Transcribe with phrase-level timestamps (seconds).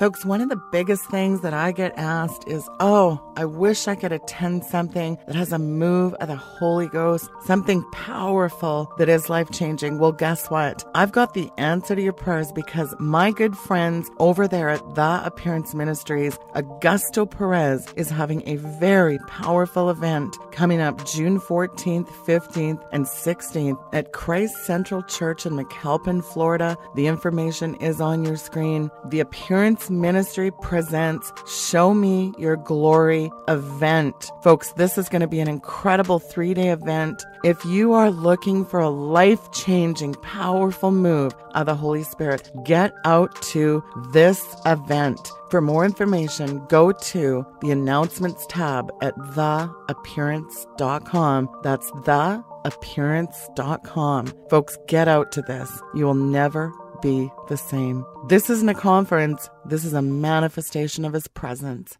[0.00, 3.94] Folks, one of the biggest things that I get asked is, oh, I wish I
[3.94, 9.28] could attend something that has a move of the Holy Ghost, something powerful that is
[9.28, 9.98] life changing.
[9.98, 10.88] Well, guess what?
[10.94, 15.20] I've got the answer to your prayers because my good friends over there at The
[15.22, 22.82] Appearance Ministries, Augusto Perez, is having a very powerful event coming up June 14th, 15th,
[22.92, 26.78] and 16th at Christ Central Church in McAlpin, Florida.
[26.94, 28.90] The information is on your screen.
[29.04, 34.30] The Appearance Ministry presents Show Me Your Glory event.
[34.42, 37.22] Folks, this is going to be an incredible three day event.
[37.44, 42.94] If you are looking for a life changing, powerful move of the Holy Spirit, get
[43.04, 45.30] out to this event.
[45.50, 51.50] For more information, go to the announcements tab at theappearance.com.
[51.62, 54.26] That's theappearance.com.
[54.48, 55.82] Folks, get out to this.
[55.94, 58.04] You will never be the same.
[58.28, 61.96] This isn't a conference, this is a manifestation of His presence.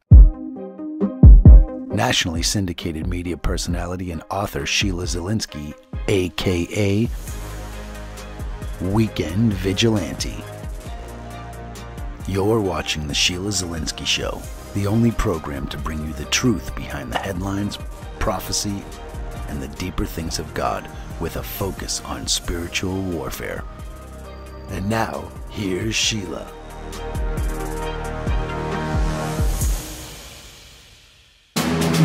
[1.88, 5.74] Nationally syndicated media personality and author Sheila Zilinsky,
[6.08, 7.08] aka
[8.80, 10.42] Weekend Vigilante.
[12.26, 14.40] You're watching The Sheila Zilinsky Show,
[14.74, 17.78] the only program to bring you the truth behind the headlines,
[18.18, 18.82] prophecy,
[19.48, 23.64] and the deeper things of God with a focus on spiritual warfare.
[24.70, 26.50] And now, here's Sheila.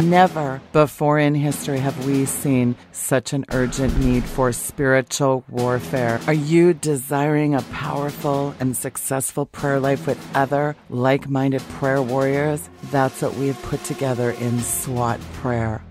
[0.03, 6.19] Never before in history have we seen such an urgent need for spiritual warfare.
[6.27, 12.67] Are you desiring a powerful and successful prayer life with other like minded prayer warriors?
[12.91, 15.84] That's what we have put together in SWAT Prayer.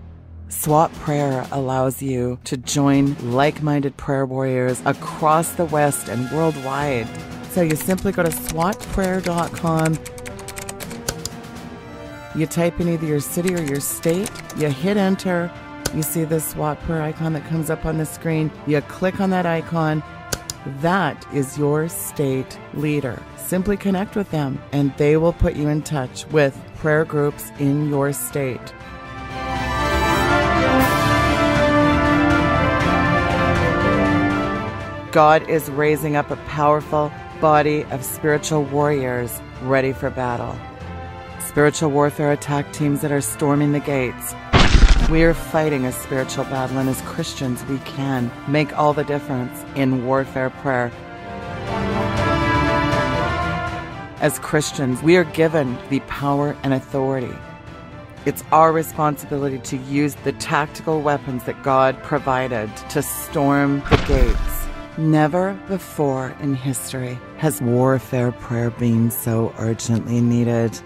[0.57, 7.07] SWAT Prayer allows you to join like minded prayer warriors across the West and worldwide.
[7.51, 9.99] So you simply go to SWATprayer.com.
[12.35, 15.51] You type in either your city or your state, you hit enter,
[15.93, 19.29] you see the SWAT Prayer icon that comes up on the screen, you click on
[19.29, 20.01] that icon.
[20.79, 23.21] That is your state leader.
[23.37, 27.89] Simply connect with them and they will put you in touch with prayer groups in
[27.89, 28.73] your state.
[35.15, 37.09] God is raising up a powerful
[37.39, 40.59] body of spiritual warriors ready for battle.
[41.39, 44.35] Spiritual warfare attack teams that are storming the gates.
[45.09, 49.63] We are fighting a spiritual battle, and as Christians, we can make all the difference
[49.77, 50.91] in warfare prayer.
[54.19, 57.33] As Christians, we are given the power and authority.
[58.25, 64.64] It's our responsibility to use the tactical weapons that God provided to storm the gates.
[64.97, 70.79] Never before in history has warfare prayer been so urgently needed.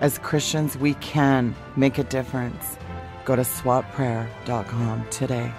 [0.00, 2.78] As Christians, we can make a difference.
[3.24, 5.52] Go to swatprayer.com today.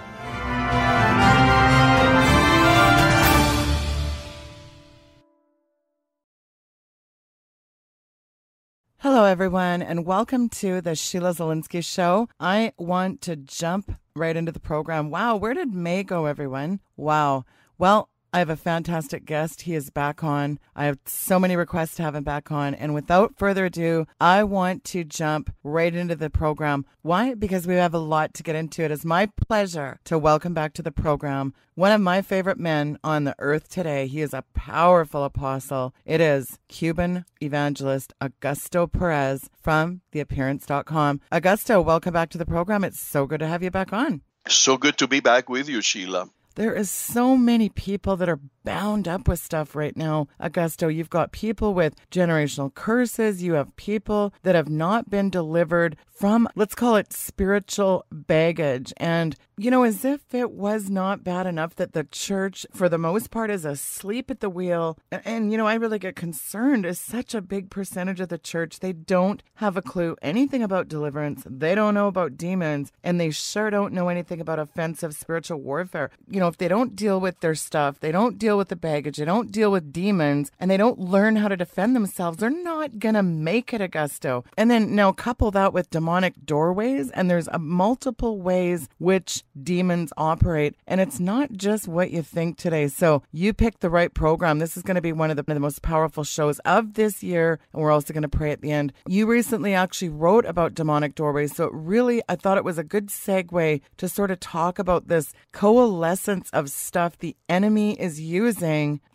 [9.00, 12.30] Hello, everyone, and welcome to the Sheila Zilinsky Show.
[12.40, 15.10] I want to jump right into the program.
[15.10, 16.80] Wow, where did May go, everyone?
[16.96, 17.44] Wow.
[17.80, 19.62] Well, I have a fantastic guest.
[19.62, 20.58] He is back on.
[20.76, 22.74] I have so many requests to have him back on.
[22.74, 26.84] And without further ado, I want to jump right into the program.
[27.00, 27.32] Why?
[27.32, 28.82] Because we have a lot to get into.
[28.82, 32.98] It is my pleasure to welcome back to the program one of my favorite men
[33.02, 34.06] on the earth today.
[34.06, 35.94] He is a powerful apostle.
[36.04, 41.22] It is Cuban evangelist Augusto Perez from theappearance.com.
[41.32, 42.84] Augusto, welcome back to the program.
[42.84, 44.20] It's so good to have you back on.
[44.48, 46.28] So good to be back with you, Sheila.
[46.56, 50.28] There is so many people that are bound up with stuff right now.
[50.40, 53.42] Augusto, you've got people with generational curses.
[53.42, 58.92] You have people that have not been delivered from, let's call it spiritual baggage.
[58.98, 62.98] And, you know, as if it was not bad enough that the church, for the
[62.98, 64.98] most part, is asleep at the wheel.
[65.10, 68.80] And, you know, I really get concerned is such a big percentage of the church.
[68.80, 71.42] They don't have a clue anything about deliverance.
[71.46, 72.92] They don't know about demons.
[73.02, 76.10] And they sure don't know anything about offensive spiritual warfare.
[76.28, 79.16] You know, if they don't deal with their stuff, they don't deal with the baggage,
[79.16, 82.98] they don't deal with demons, and they don't learn how to defend themselves, they're not
[82.98, 84.44] going to make it, Augusto.
[84.56, 90.12] And then now couple that with demonic doorways, and there's a multiple ways which demons
[90.16, 92.88] operate, and it's not just what you think today.
[92.88, 94.58] So you picked the right program.
[94.58, 97.58] This is going to be one of the, the most powerful shows of this year,
[97.72, 98.92] and we're also going to pray at the end.
[99.06, 102.84] You recently actually wrote about demonic doorways, so it really, I thought it was a
[102.84, 108.39] good segue to sort of talk about this coalescence of stuff the enemy is using,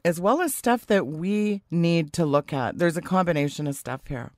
[0.04, 2.78] as well as stuff that we need to look at.
[2.78, 4.32] There's a combination of stuff here.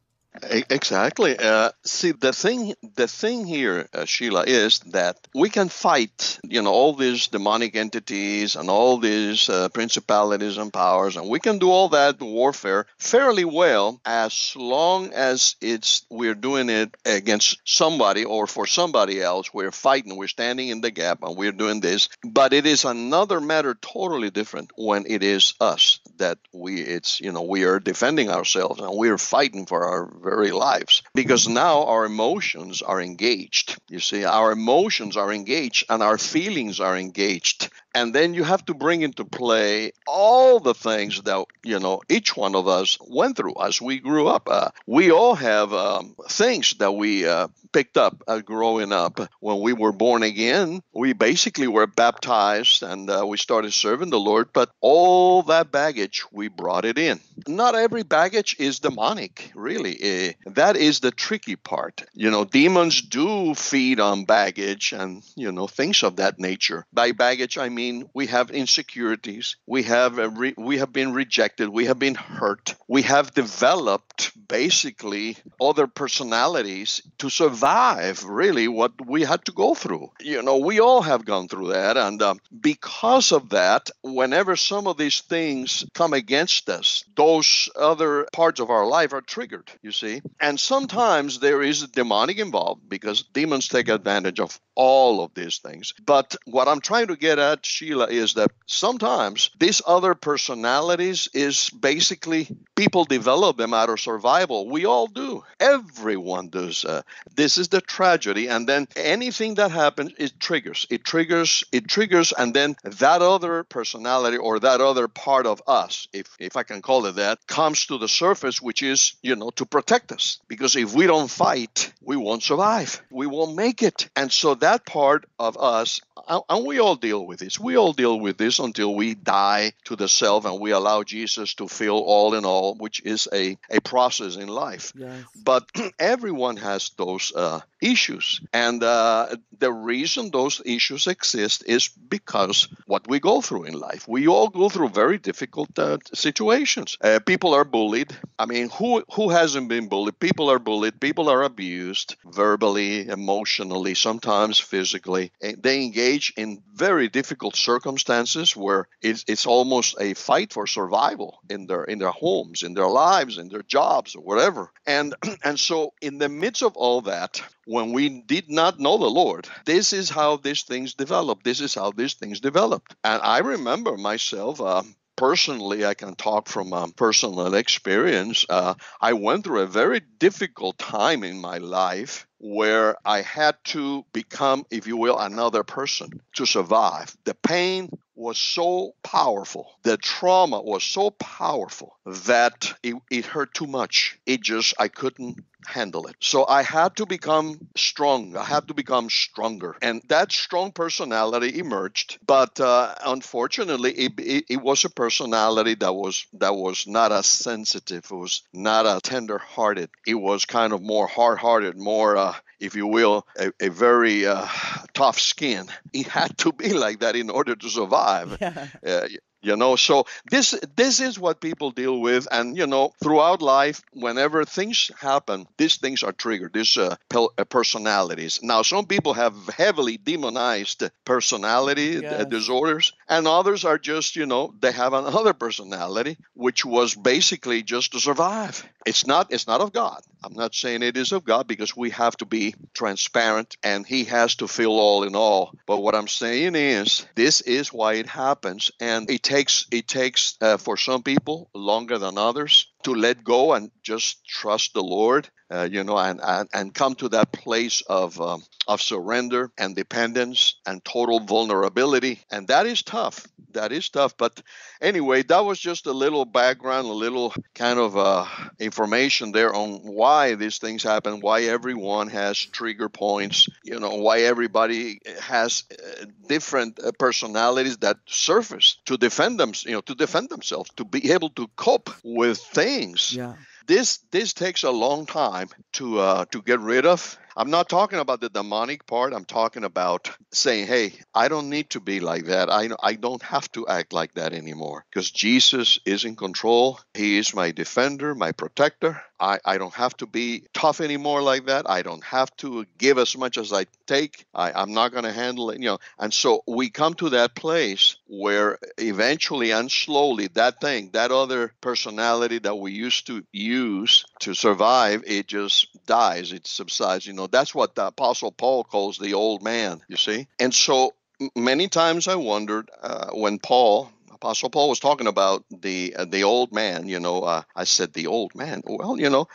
[0.44, 1.36] Exactly.
[1.38, 6.62] Uh, see, the thing, the thing here, uh, Sheila, is that we can fight, you
[6.62, 11.58] know, all these demonic entities and all these uh, principalities and powers, and we can
[11.58, 18.24] do all that warfare fairly well as long as it's we're doing it against somebody
[18.24, 19.52] or for somebody else.
[19.54, 22.10] We're fighting, we're standing in the gap, and we're doing this.
[22.24, 27.32] But it is another matter, totally different, when it is us that we, it's you
[27.32, 32.06] know, we are defending ourselves and we're fighting for our very lives because now our
[32.06, 33.78] emotions are engaged.
[33.90, 37.70] You see, our emotions are engaged and our feelings are engaged.
[37.98, 42.38] And then you have to bring into play all the things that, you know, each
[42.38, 44.48] one of us went through as we grew up.
[44.48, 49.20] Uh, we all have um, things that we uh, picked up uh, growing up.
[49.40, 54.20] When we were born again, we basically were baptized and uh, we started serving the
[54.20, 57.20] Lord, but all that baggage, we brought it in.
[57.48, 59.98] Not every baggage is demonic, really.
[60.02, 62.04] Eh, that is the tricky part.
[62.14, 66.86] You know, demons do feed on baggage and, you know, things of that nature.
[66.94, 71.86] By baggage, I mean we have insecurities, we have, re- we have been rejected, we
[71.86, 79.44] have been hurt, we have developed basically other personalities to survive really what we had
[79.46, 80.10] to go through.
[80.22, 81.98] You know, we all have gone through that.
[81.98, 88.28] And um, because of that, whenever some of these things come against us, those other
[88.34, 90.22] parts of our life are triggered, you see.
[90.40, 95.94] And sometimes there is demonic involved because demons take advantage of all of these things.
[96.06, 101.70] But what I'm trying to get at, Sheila, is that sometimes these other personalities is
[101.70, 104.68] basically people develop them out of survival.
[104.68, 105.44] We all do.
[105.60, 106.84] Everyone does.
[106.84, 107.04] Uh,
[107.36, 108.48] this is the tragedy.
[108.48, 110.88] And then anything that happens, it triggers.
[110.90, 111.64] It triggers.
[111.72, 112.32] It triggers.
[112.32, 116.82] And then that other personality or that other part of us, if if I can
[116.82, 120.40] call it that, comes to the surface, which is you know to protect us.
[120.48, 123.04] Because if we don't fight, we won't survive.
[123.12, 124.10] We won't make it.
[124.16, 127.57] And so that part of us, and we all deal with this.
[127.60, 131.54] We all deal with this until we die to the self and we allow Jesus
[131.56, 134.94] to fill all in all, which is a, a process in life.
[134.96, 135.24] Yes.
[135.44, 135.70] But
[136.00, 138.42] everyone has those uh, issues.
[138.54, 144.08] And uh, the reason those issues exist is because what we go through in life.
[144.08, 146.98] We all go through very difficult uh, situations.
[147.02, 148.16] Uh, people are bullied.
[148.40, 150.20] I mean, who, who hasn't been bullied?
[150.20, 151.00] People are bullied.
[151.00, 155.32] People are abused verbally, emotionally, sometimes physically.
[155.42, 161.68] They engage in very difficult circumstances where it's, it's almost a fight for survival in
[161.68, 164.72] their in their homes, in their lives, in their jobs, or whatever.
[164.86, 169.10] And and so in the midst of all that, when we did not know the
[169.10, 171.44] Lord, this is how these things developed.
[171.44, 172.96] This is how these things developed.
[173.04, 174.62] And I remember myself.
[174.62, 174.84] Uh,
[175.18, 178.46] personally, I can talk from um, personal experience.
[178.50, 184.06] Uh, I went through a very difficult time in my life where I had to
[184.14, 187.18] become, if you will, another person to survive.
[187.26, 193.68] The pain was so powerful, the trauma was so powerful that it, it hurt too
[193.68, 194.18] much.
[194.26, 196.16] It just, I couldn't handle it.
[196.20, 198.36] So I had to become strong.
[198.36, 199.76] I had to become stronger.
[199.82, 202.18] And that strong personality emerged.
[202.26, 207.26] But uh, unfortunately, it, it, it, was a personality that was that was not as
[207.28, 208.06] sensitive.
[208.10, 209.90] It was not as tender-hearted.
[210.06, 214.48] It was kind of more hard-hearted, more, uh, if you will, a, a very uh,
[214.94, 215.68] tough skin.
[215.94, 218.38] It had to be like that in order to survive.
[218.84, 219.08] Yeah.
[219.42, 219.76] You know?
[219.76, 222.28] So this this is what people deal with.
[222.32, 227.34] And you know throughout life whenever things happen these things are triggered these uh, pel-
[227.38, 228.40] uh, personalities.
[228.42, 232.26] Now some people have heavily demonized personality uh, yes.
[232.26, 237.94] disorders and others are just you know they have another personality which was basically just
[237.94, 238.68] to survive.
[238.86, 240.02] It's not it's not of god.
[240.24, 244.06] I'm not saying it is of god because we have to be transparent and he
[244.06, 245.54] has to fill all in all.
[245.66, 248.72] But what i'm saying is this is why it happens.
[248.80, 253.54] And it takes it takes uh, for some people longer than others to let go
[253.54, 257.82] and just trust the Lord, uh, you know, and, and, and come to that place
[257.88, 262.20] of, um, of surrender and dependence and total vulnerability.
[262.32, 263.26] And that is tough.
[263.54, 264.18] That is tough.
[264.18, 264.42] But
[264.82, 268.26] anyway, that was just a little background, a little kind of uh,
[268.60, 274.22] information there on why these things happen, why everyone has trigger points, you know, why
[274.22, 280.30] everybody has uh, different uh, personalities that surface to defend them, you know, to defend
[280.30, 283.16] themselves, to be able to cope with things.
[283.16, 283.34] Yeah.
[283.68, 288.00] This this takes a long time to uh, to get rid of I'm not talking
[288.00, 289.14] about the demonic part.
[289.14, 292.50] I'm talking about saying, hey, I don't need to be like that.
[292.50, 296.80] I, I don't have to act like that anymore because Jesus is in control.
[296.96, 299.04] He is my defender, my protector.
[299.20, 301.70] I, I don't have to be tough anymore like that.
[301.70, 304.26] I don't have to give as much as I take.
[304.34, 305.80] I, I'm not going to handle it, you know.
[305.98, 311.54] And so we come to that place where eventually and slowly that thing, that other
[311.62, 317.08] personality that we used to use to survive, it just dies, it subsides.
[317.08, 320.28] You know, that's what the Apostle Paul calls the old man, you see.
[320.40, 320.94] And so
[321.36, 326.24] many times I wondered uh, when Paul Apostle Paul was talking about the uh, the
[326.24, 326.88] old man.
[326.88, 328.64] You know, uh, I said the old man.
[328.66, 329.28] Well, you know,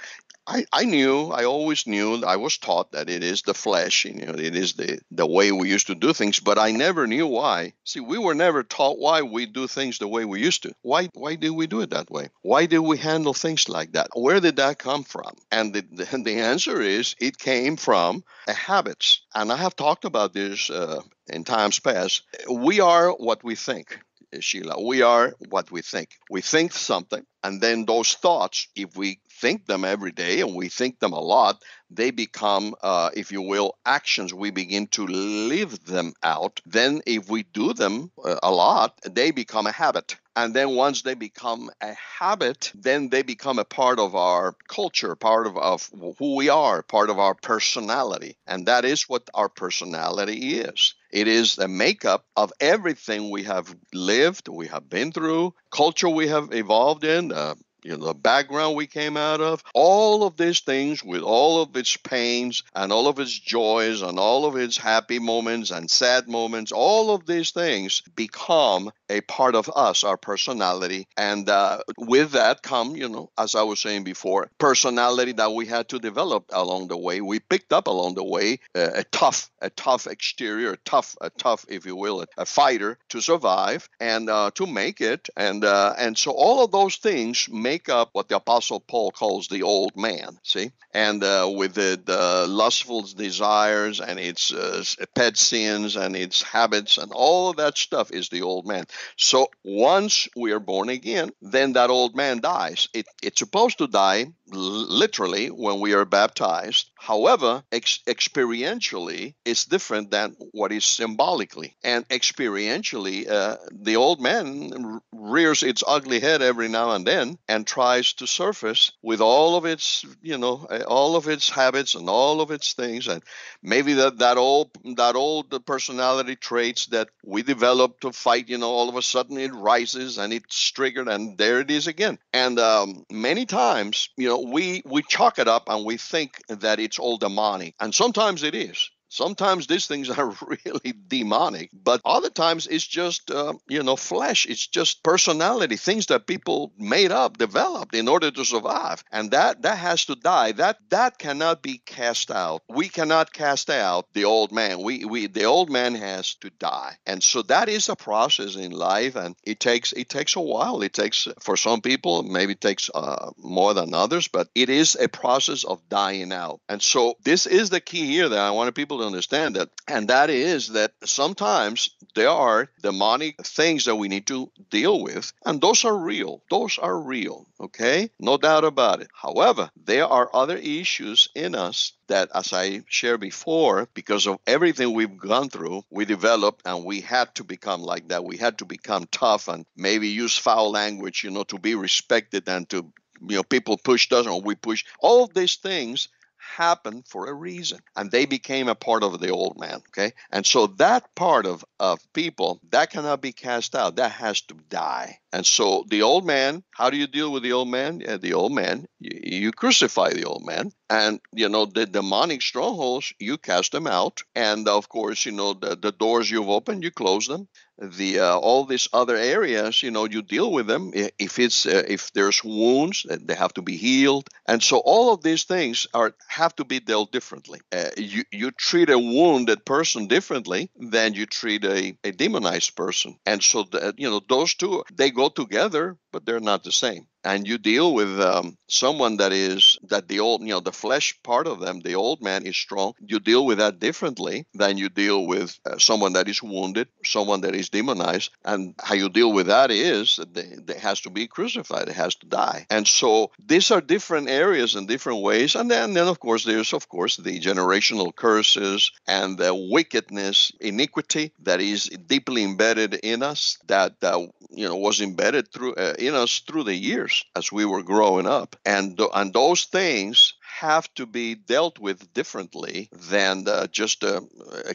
[0.46, 4.14] I, I knew, I always knew, I was taught that it is the flesh, you
[4.14, 7.28] know, it is the, the way we used to do things, but I never knew
[7.28, 7.74] why.
[7.84, 10.74] See, we were never taught why we do things the way we used to.
[10.82, 12.28] Why, why did we do it that way?
[12.42, 14.08] Why did we handle things like that?
[14.14, 15.36] Where did that come from?
[15.52, 19.22] And the, the, the answer is it came from habits.
[19.34, 22.22] And I have talked about this uh, in times past.
[22.50, 24.00] We are what we think.
[24.40, 24.82] Sheila.
[24.82, 26.10] We are what we think.
[26.30, 30.68] We think something, and then those thoughts, if we think them every day and we
[30.68, 34.32] think them a lot, they become, uh, if you will, actions.
[34.32, 36.60] We begin to live them out.
[36.64, 40.16] Then, if we do them uh, a lot, they become a habit.
[40.34, 45.14] And then once they become a habit, then they become a part of our culture,
[45.16, 48.38] part of, of who we are, part of our personality.
[48.46, 50.94] And that is what our personality is.
[51.10, 56.28] It is the makeup of everything we have lived, we have been through, culture we
[56.28, 60.60] have evolved in, uh, you know, the background we came out of, all of these
[60.60, 64.76] things with all of its pains and all of its joys and all of its
[64.76, 70.16] happy moments and sad moments, all of these things become a part of us, our
[70.16, 71.06] personality.
[71.16, 75.66] And uh, with that come, you know, as I was saying before, personality that we
[75.66, 77.20] had to develop along the way.
[77.20, 81.30] We picked up along the way uh, a tough, a tough exterior, a tough, a
[81.30, 85.28] tough, if you will, a, a fighter to survive and uh, to make it.
[85.36, 89.10] And uh, and so all of those things make make up what the Apostle Paul
[89.12, 90.72] calls the old man, see?
[90.92, 96.98] And uh, with the, the, lustful desires and its uh, pet sins and its habits
[96.98, 98.84] and all of that stuff is the old man.
[99.16, 102.88] So once we are born again, then that old man dies.
[102.92, 106.90] It, it's supposed to die literally when we are baptized.
[106.98, 111.76] However, ex- experientially, it's different than what is symbolically.
[111.82, 117.66] And experientially, uh, the old man rears its ugly head every now and then and
[117.66, 122.40] tries to surface with all of its, you know, all of its habits and all
[122.40, 123.22] of its things, and
[123.62, 128.70] maybe that that old that old personality traits that we developed to fight, you know,
[128.70, 132.18] all of a sudden it rises and it's triggered, and there it is again.
[132.32, 136.80] And um, many times, you know, we we chalk it up and we think that
[136.80, 138.90] it's all demonic, and sometimes it is.
[139.12, 144.46] Sometimes these things are really demonic, but other times it's just, uh, you know, flesh.
[144.46, 149.04] It's just personality, things that people made up, developed in order to survive.
[149.12, 150.52] And that, that has to die.
[150.52, 152.62] That, that cannot be cast out.
[152.70, 154.80] We cannot cast out the old man.
[154.80, 156.96] We, we, the old man has to die.
[157.04, 159.14] And so that is a process in life.
[159.14, 160.80] And it takes, it takes a while.
[160.80, 164.96] It takes, for some people, maybe it takes uh, more than others, but it is
[164.98, 166.60] a process of dying out.
[166.66, 169.70] And so this is the key here that I want people understand that.
[169.88, 175.32] And that is that sometimes there are demonic things that we need to deal with,
[175.44, 176.42] and those are real.
[176.50, 178.10] Those are real, okay?
[178.18, 179.08] No doubt about it.
[179.14, 184.92] However, there are other issues in us that, as I shared before, because of everything
[184.92, 188.24] we've gone through, we developed and we had to become like that.
[188.24, 192.48] We had to become tough and maybe use foul language, you know, to be respected
[192.48, 192.92] and to,
[193.26, 194.86] you know, people pushed us or we pushed.
[195.00, 196.08] All these things
[196.56, 200.12] happened for a reason and they became a part of the old man okay?
[200.30, 204.54] And so that part of of people that cannot be cast out that has to
[204.68, 205.18] die.
[205.32, 208.00] And so the old man how do you deal with the old man?
[208.00, 212.42] Yeah, the old man you, you crucify the old man and you know the demonic
[212.42, 216.82] strongholds you cast them out and of course you know the, the doors you've opened
[216.82, 217.48] you close them
[217.78, 220.92] the uh, all these other areas you know you deal with them.
[220.94, 224.28] If it's uh, if there's wounds they have to be healed.
[224.46, 227.60] And so all of these things are have to be dealt differently.
[227.72, 233.18] Uh, you you treat a wounded person differently than you treat a, a demonized person.
[233.26, 237.06] And so that you know those two they go together but they're not the same
[237.24, 241.14] and you deal with um, someone that is that the old, you know, the flesh
[241.22, 242.94] part of them, the old man is strong.
[243.00, 247.42] You deal with that differently than you deal with uh, someone that is wounded, someone
[247.42, 251.26] that is demonized, and how you deal with that is that it has to be
[251.26, 252.66] crucified, it has to die.
[252.70, 255.54] And so these are different areas and different ways.
[255.54, 261.32] And then, then of course, there's of course the generational curses and the wickedness, iniquity
[261.40, 266.14] that is deeply embedded in us that uh, you know was embedded through uh, in
[266.14, 271.06] us through the years as we were growing up and and those things have to
[271.06, 274.20] be dealt with differently than uh, just uh,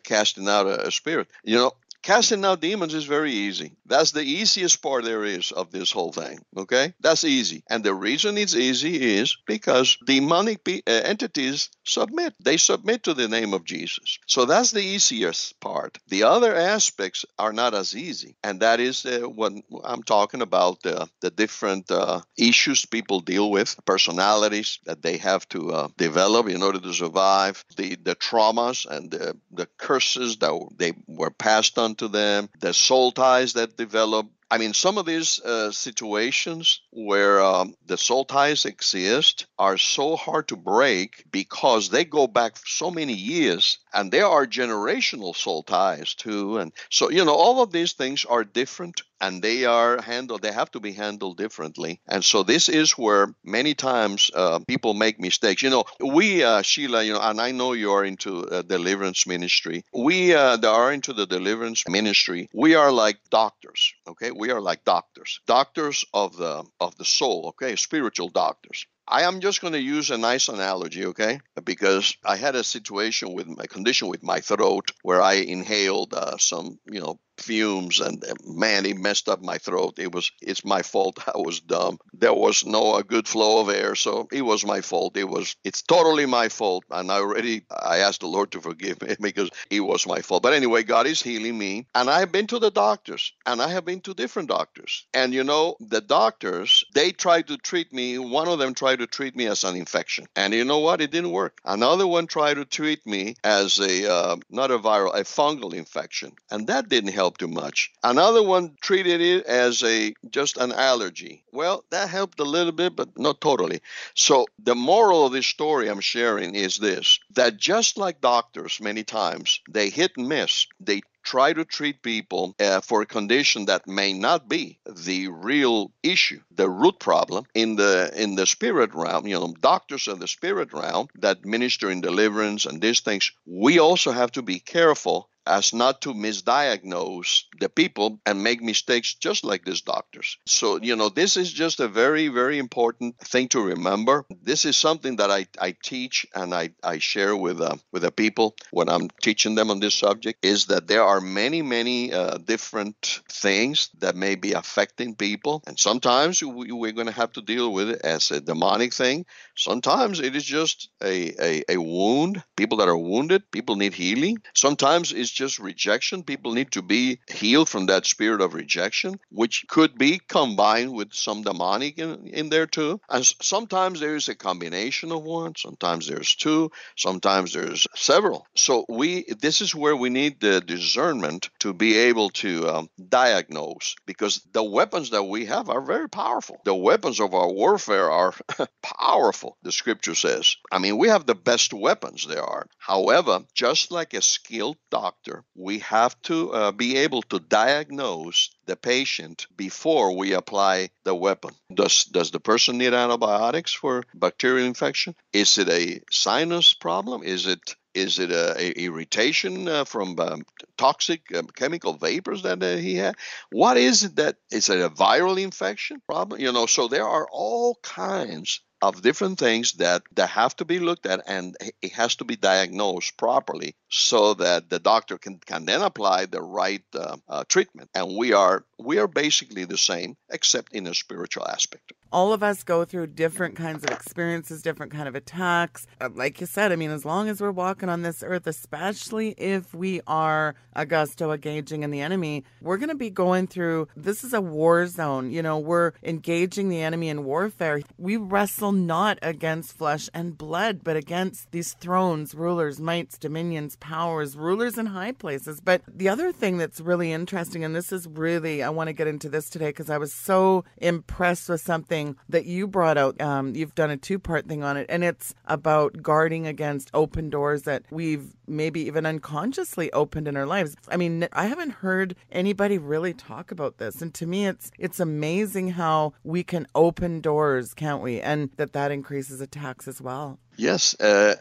[0.03, 1.27] casting out a, a, spirit.
[1.43, 1.71] You know,
[2.07, 3.73] Casting out demons is very easy.
[3.85, 6.39] That's the easiest part there is of this whole thing.
[6.55, 6.93] Okay?
[7.01, 7.65] That's easy.
[7.69, 12.33] And the reason it's easy is because demonic uh, entities submit.
[12.41, 14.19] They submit to the name of Jesus.
[14.25, 15.97] So that's the easiest part.
[16.07, 18.37] The other aspects are not as easy.
[18.41, 19.51] And that is uh, what
[19.83, 25.45] I'm talking about uh, the different uh, issues people deal with, personalities that they have
[25.49, 30.69] to uh, develop in order to survive, the, the traumas and the, the curses that
[30.77, 34.27] they were passed on to them, the soul ties that develop.
[34.49, 40.15] I mean, some of these uh, situations where um, the soul ties exist are so
[40.15, 45.63] hard to break because they go back so many years and there are generational soul
[45.63, 46.59] ties too.
[46.59, 50.51] And so, you know, all of these things are different and they are handled they
[50.51, 51.99] have to be handled differently.
[52.07, 55.61] And so this is where many times uh, people make mistakes.
[55.61, 59.25] You know we uh, sheila you know and i know you are into uh, deliverance
[59.27, 59.83] ministry.
[59.93, 64.31] We uh, that are into the deliverance ministry we are like doctors okay?
[64.31, 67.75] We are like doctors doctors of the of the soul okay?
[67.75, 68.85] Spiritual doctors.
[69.07, 71.39] I am just going to use a nice analogy, okay?
[71.63, 76.37] Because I had a situation with my condition with my throat where I inhaled uh,
[76.37, 79.99] some, you know, fumes and man he messed up my throat.
[79.99, 81.99] It was it's my fault i was dumb.
[82.13, 85.17] There was no a good flow of air so it was my fault.
[85.17, 86.83] It was it's totally my fault.
[86.91, 90.43] And i already i asked the lord to forgive me because it was my fault.
[90.43, 91.87] But anyway god is healing me.
[91.95, 93.33] And i've been to the doctors.
[93.45, 95.05] And i have been to different doctors.
[95.13, 98.17] And you know the doctors they tried to treat me.
[98.17, 100.25] One of them tried to treat me as an infection.
[100.35, 101.01] And you know what?
[101.01, 101.59] It didn't work.
[101.65, 106.33] Another one tried to treat me as a uh, not a viral a fungal infection.
[106.51, 107.91] And that didn't help too much.
[108.03, 111.43] Another one treated it as a just an allergy.
[111.51, 113.81] Well, that helped a little bit, but not totally.
[114.15, 119.03] So the moral of this story I'm sharing is this: that just like doctors, many
[119.03, 120.67] times they hit and miss.
[120.79, 125.91] They try to treat people uh, for a condition that may not be the real
[126.01, 130.27] issue the root problem in the in the spirit realm you know doctors of the
[130.27, 135.29] spirit realm that minister in deliverance and these things we also have to be careful
[135.47, 140.37] as not to misdiagnose the people and make mistakes just like these doctors.
[140.45, 144.25] So, you know, this is just a very, very important thing to remember.
[144.43, 148.11] This is something that I, I teach and I, I share with, uh, with the
[148.11, 152.37] people when I'm teaching them on this subject is that there are many, many uh,
[152.37, 155.63] different things that may be affecting people.
[155.67, 159.25] And sometimes we, we're going to have to deal with it as a demonic thing.
[159.55, 162.43] Sometimes it is just a, a, a wound.
[162.55, 164.37] People that are wounded, people need healing.
[164.53, 166.23] Sometimes it's just rejection.
[166.23, 171.13] People need to be healed from that spirit of rejection, which could be combined with
[171.13, 172.99] some demonic in, in there too.
[173.09, 178.47] And sometimes there's a combination of one, sometimes there's two, sometimes there's several.
[178.55, 183.95] So we this is where we need the discernment to be able to um, diagnose
[184.05, 186.61] because the weapons that we have are very powerful.
[186.65, 188.33] The weapons of our warfare are
[188.81, 190.55] powerful, the scripture says.
[190.71, 192.67] I mean, we have the best weapons there are.
[192.77, 198.49] However, just like a skilled doctor, doctor, we have to uh, be able to diagnose
[198.65, 201.51] the patient before we apply the weapon.
[201.73, 205.15] Does does the person need antibiotics for bacterial infection?
[205.33, 207.23] Is it a sinus problem?
[207.23, 210.45] Is it is it a, a irritation uh, from um,
[210.77, 213.15] toxic um, chemical vapors that uh, he had?
[213.49, 216.39] What is it that is it a viral infection problem?
[216.39, 220.79] You know, so there are all kinds of different things that, that have to be
[220.79, 225.65] looked at and it has to be diagnosed properly so that the doctor can, can
[225.65, 227.89] then apply the right uh, uh, treatment.
[227.93, 232.43] And we are we are basically the same except in a spiritual aspect all of
[232.43, 235.87] us go through different kinds of experiences, different kind of attacks.
[235.99, 239.29] Uh, like you said, I mean, as long as we're walking on this earth, especially
[239.37, 243.87] if we are Augusto engaging in the enemy, we're going to be going through.
[243.95, 245.31] This is a war zone.
[245.31, 247.81] You know, we're engaging the enemy in warfare.
[247.97, 254.37] We wrestle not against flesh and blood, but against these thrones, rulers, mights, dominions, powers,
[254.37, 255.59] rulers in high places.
[255.59, 259.07] But the other thing that's really interesting, and this is really, I want to get
[259.07, 263.19] into this today because I was so impressed with something thing that you brought out.
[263.21, 267.29] Um, you've done a two part thing on it, and it's about guarding against open
[267.29, 270.75] doors that we've maybe even unconsciously opened in our lives.
[270.87, 274.99] I mean, I haven't heard anybody really talk about this, and to me, it's it's
[274.99, 278.21] amazing how we can open doors, can't we?
[278.21, 280.39] And that that increases attacks as well.
[280.59, 281.35] Yes, uh,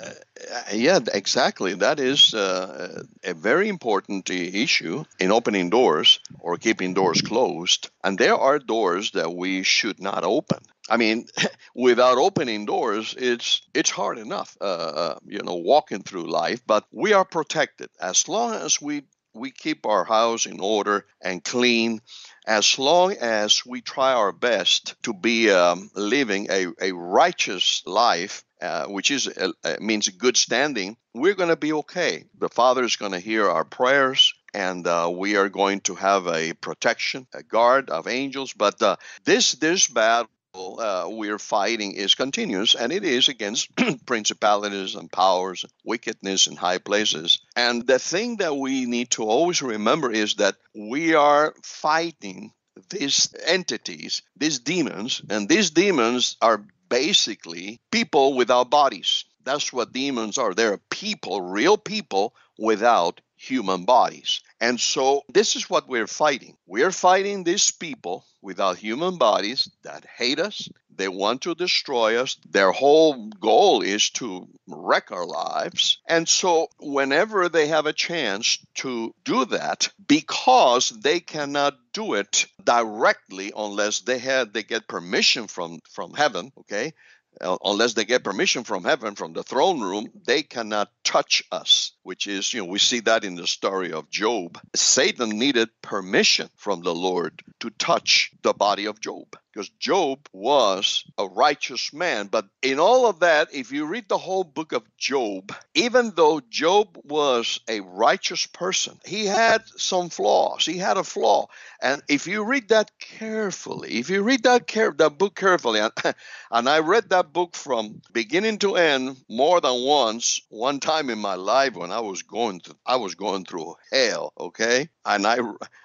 [0.72, 1.72] yeah, exactly.
[1.74, 7.88] That is uh, a very important issue in opening doors or keeping doors closed.
[8.04, 10.58] And there are doors that we should not open.
[10.90, 11.28] I mean,
[11.74, 16.60] without opening doors, it's it's hard enough, uh, uh, you know, walking through life.
[16.66, 21.42] But we are protected as long as we we keep our house in order and
[21.42, 22.00] clean
[22.46, 28.44] as long as we try our best to be um, living a, a righteous life
[28.62, 32.24] uh, which is uh, uh, means good standing, we're going to be okay.
[32.38, 36.26] The Father is going to hear our prayers, and uh, we are going to have
[36.26, 38.54] a protection, a guard of angels.
[38.54, 40.30] But uh, this this battle.
[40.56, 43.68] Uh, we're fighting is continuous, and it is against
[44.06, 47.40] principalities and powers, wickedness in high places.
[47.54, 52.52] And the thing that we need to always remember is that we are fighting
[52.90, 59.24] these entities, these demons, and these demons are basically people without bodies.
[59.44, 60.54] That's what demons are.
[60.54, 64.40] They're people, real people without human bodies.
[64.60, 66.56] And so this is what we're fighting.
[66.66, 70.68] We're fighting these people without human bodies that hate us.
[70.96, 72.38] They want to destroy us.
[72.48, 75.98] Their whole goal is to wreck our lives.
[76.06, 82.46] And so whenever they have a chance to do that, because they cannot do it
[82.62, 86.94] directly unless they had they get permission from from heaven, okay?
[87.40, 92.26] Unless they get permission from heaven from the throne room they cannot touch us which
[92.26, 96.82] is you know we see that in the story of job satan needed permission from
[96.82, 102.26] the lord to touch the body of job because Job was a righteous man.
[102.26, 106.42] But in all of that, if you read the whole book of Job, even though
[106.50, 110.66] Job was a righteous person, he had some flaws.
[110.66, 111.46] He had a flaw.
[111.80, 115.92] And if you read that carefully, if you read that, care, that book carefully, and,
[116.50, 121.18] and I read that book from beginning to end more than once, one time in
[121.18, 124.88] my life when I was going through, I was going through hell, okay?
[125.04, 125.38] And I,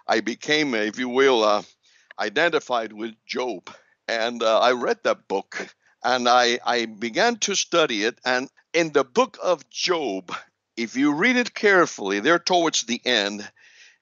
[0.07, 1.63] I became, if you will, uh,
[2.19, 3.69] identified with Job.
[4.07, 8.19] And uh, I read that book and I, I began to study it.
[8.25, 10.33] And in the book of Job,
[10.77, 13.49] if you read it carefully, there towards the end,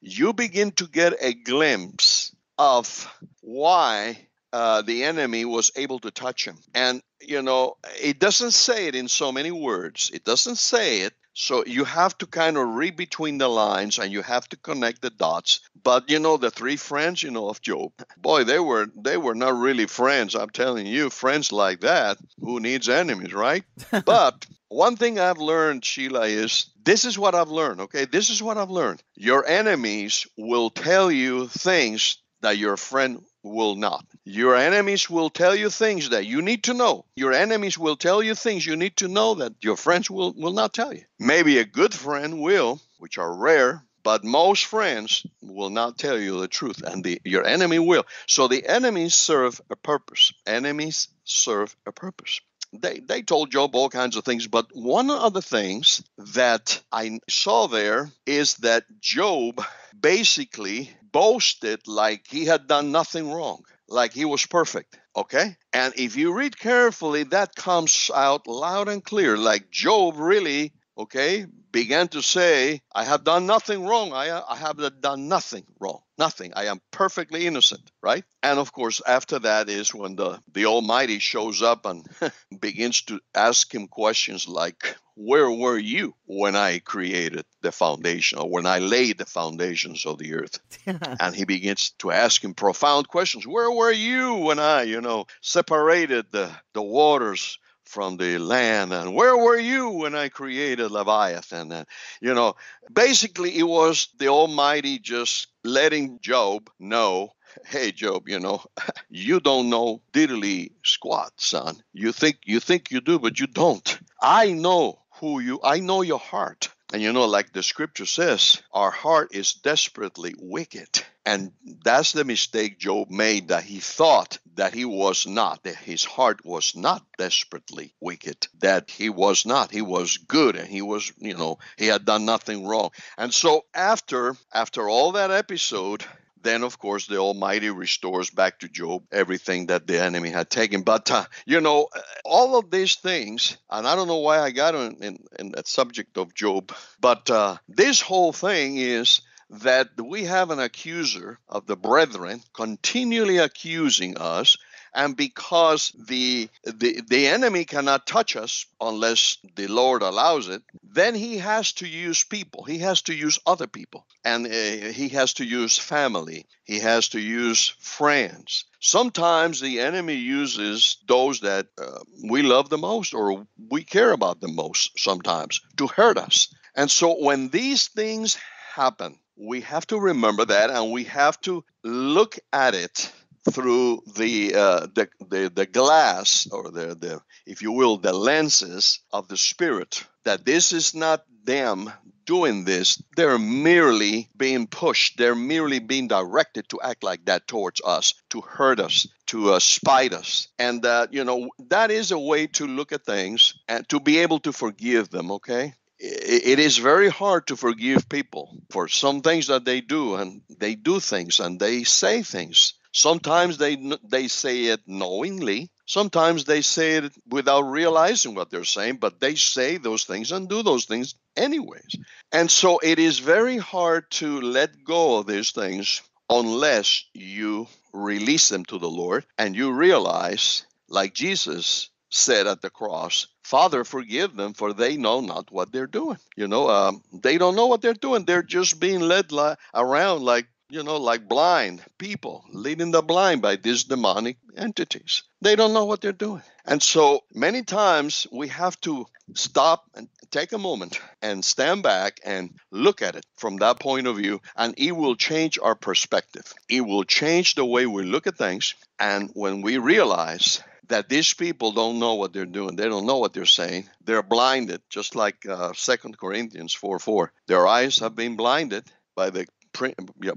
[0.02, 6.46] you begin to get a glimpse of why uh, the enemy was able to touch
[6.46, 6.58] him.
[6.74, 11.14] And, you know, it doesn't say it in so many words, it doesn't say it,
[11.34, 15.02] so you have to kind of read between the lines and you have to connect
[15.02, 15.62] the dots.
[15.82, 17.94] But you know the three friends, you know, of Job.
[18.18, 20.36] Boy, they were they were not really friends.
[20.36, 23.64] I'm telling you, friends like that, who needs enemies, right?
[24.06, 28.04] but one thing I've learned, Sheila, is this is what I've learned, okay?
[28.04, 29.02] This is what I've learned.
[29.16, 34.06] Your enemies will tell you things that your friend will not.
[34.24, 37.06] Your enemies will tell you things that you need to know.
[37.16, 40.54] Your enemies will tell you things you need to know that your friends will, will
[40.54, 41.04] not tell you.
[41.18, 46.40] Maybe a good friend will, which are rare, but most friends will not tell you
[46.40, 48.06] the truth, and the, your enemy will.
[48.28, 50.34] So the enemies serve a purpose.
[50.46, 52.42] Enemies serve a purpose.
[52.72, 57.20] They, they told Job all kinds of things, but one of the things that I
[57.28, 59.64] saw there is that Job
[60.00, 65.00] basically boasted like he had done nothing wrong, like he was perfect.
[65.16, 65.56] Okay?
[65.74, 69.38] And if you read carefully, that comes out loud and clear.
[69.38, 74.12] Like Job really, okay, began to say, I have done nothing wrong.
[74.12, 76.02] I, I have done nothing wrong.
[76.18, 76.52] Nothing.
[76.56, 78.26] I am perfectly innocent, right?
[78.44, 82.06] And of course, after that is when the, the Almighty shows up and
[82.60, 88.50] begins to ask him questions like, Where were you when I created the foundation or
[88.50, 90.60] when I laid the foundations of the earth?
[90.86, 93.48] and he begins to ask him profound questions.
[93.48, 97.58] Where were you when I, you know, separated the, the waters
[97.90, 101.72] from the land and where were you when i created leviathan?
[101.72, 101.88] And
[102.22, 102.56] you know
[102.94, 107.32] basically it was the almighty just letting job know
[107.66, 108.64] hey job you know
[109.10, 111.82] you don't know diddly squat son.
[111.92, 114.00] You think you think you do but you don't.
[114.22, 116.70] I know who you i know your heart.
[116.92, 121.04] And you know, like the scripture says, our heart is desperately wicked.
[121.30, 121.52] And
[121.84, 126.44] that's the mistake Job made that he thought that he was not, that his heart
[126.44, 129.70] was not desperately wicked, that he was not.
[129.70, 132.90] He was good and he was, you know, he had done nothing wrong.
[133.16, 136.04] And so after after all that episode,
[136.42, 140.82] then of course the Almighty restores back to Job everything that the enemy had taken.
[140.82, 141.90] But uh, you know,
[142.26, 145.68] all of these things, and I don't know why I got in, in, in that
[145.68, 151.66] subject of Job, but uh, this whole thing is that we have an accuser of
[151.66, 154.58] the brethren continually accusing us
[154.94, 161.14] and because the, the the enemy cannot touch us unless the lord allows it then
[161.14, 162.64] he has to use people.
[162.64, 164.06] He has to use other people.
[164.26, 166.48] And uh, he has to use family.
[166.64, 168.66] He has to use friends.
[168.80, 174.42] Sometimes the enemy uses those that uh, we love the most or we care about
[174.42, 176.54] the most sometimes to hurt us.
[176.76, 178.38] And so when these things
[178.76, 183.12] happen we have to remember that and we have to look at it
[183.52, 189.00] through the, uh, the, the the glass or the the if you will the lenses
[189.14, 191.92] of the spirit that this is not them
[192.26, 193.02] doing this.
[193.16, 195.18] They're merely being pushed.
[195.18, 199.60] They're merely being directed to act like that towards us to hurt us to uh,
[199.60, 200.48] spite us.
[200.60, 204.20] And uh, you know that is a way to look at things and to be
[204.20, 209.48] able to forgive them okay it is very hard to forgive people for some things
[209.48, 212.74] that they do and they do things and they say things.
[212.92, 215.70] Sometimes they they say it knowingly.
[215.86, 220.48] Sometimes they say it without realizing what they're saying but they say those things and
[220.48, 221.96] do those things anyways.
[222.32, 228.50] And so it is very hard to let go of these things unless you release
[228.50, 234.36] them to the lord and you realize like jesus said at the cross, Father, forgive
[234.36, 236.18] them, for they know not what they're doing.
[236.36, 238.26] You know, um, they don't know what they're doing.
[238.26, 243.42] They're just being led li- around like, you know, like blind people, leading the blind
[243.42, 245.24] by these demonic entities.
[245.42, 246.44] They don't know what they're doing.
[246.66, 252.20] And so many times we have to stop and take a moment and stand back
[252.24, 256.54] and look at it from that point of view, and it will change our perspective.
[256.68, 258.76] It will change the way we look at things.
[259.00, 262.76] And when we realize that these people don't know what they're doing.
[262.76, 263.90] They don't know what they're saying.
[264.04, 267.32] They're blinded, just like uh, Second Corinthians 4 4.
[267.48, 269.46] Their eyes have been blinded by the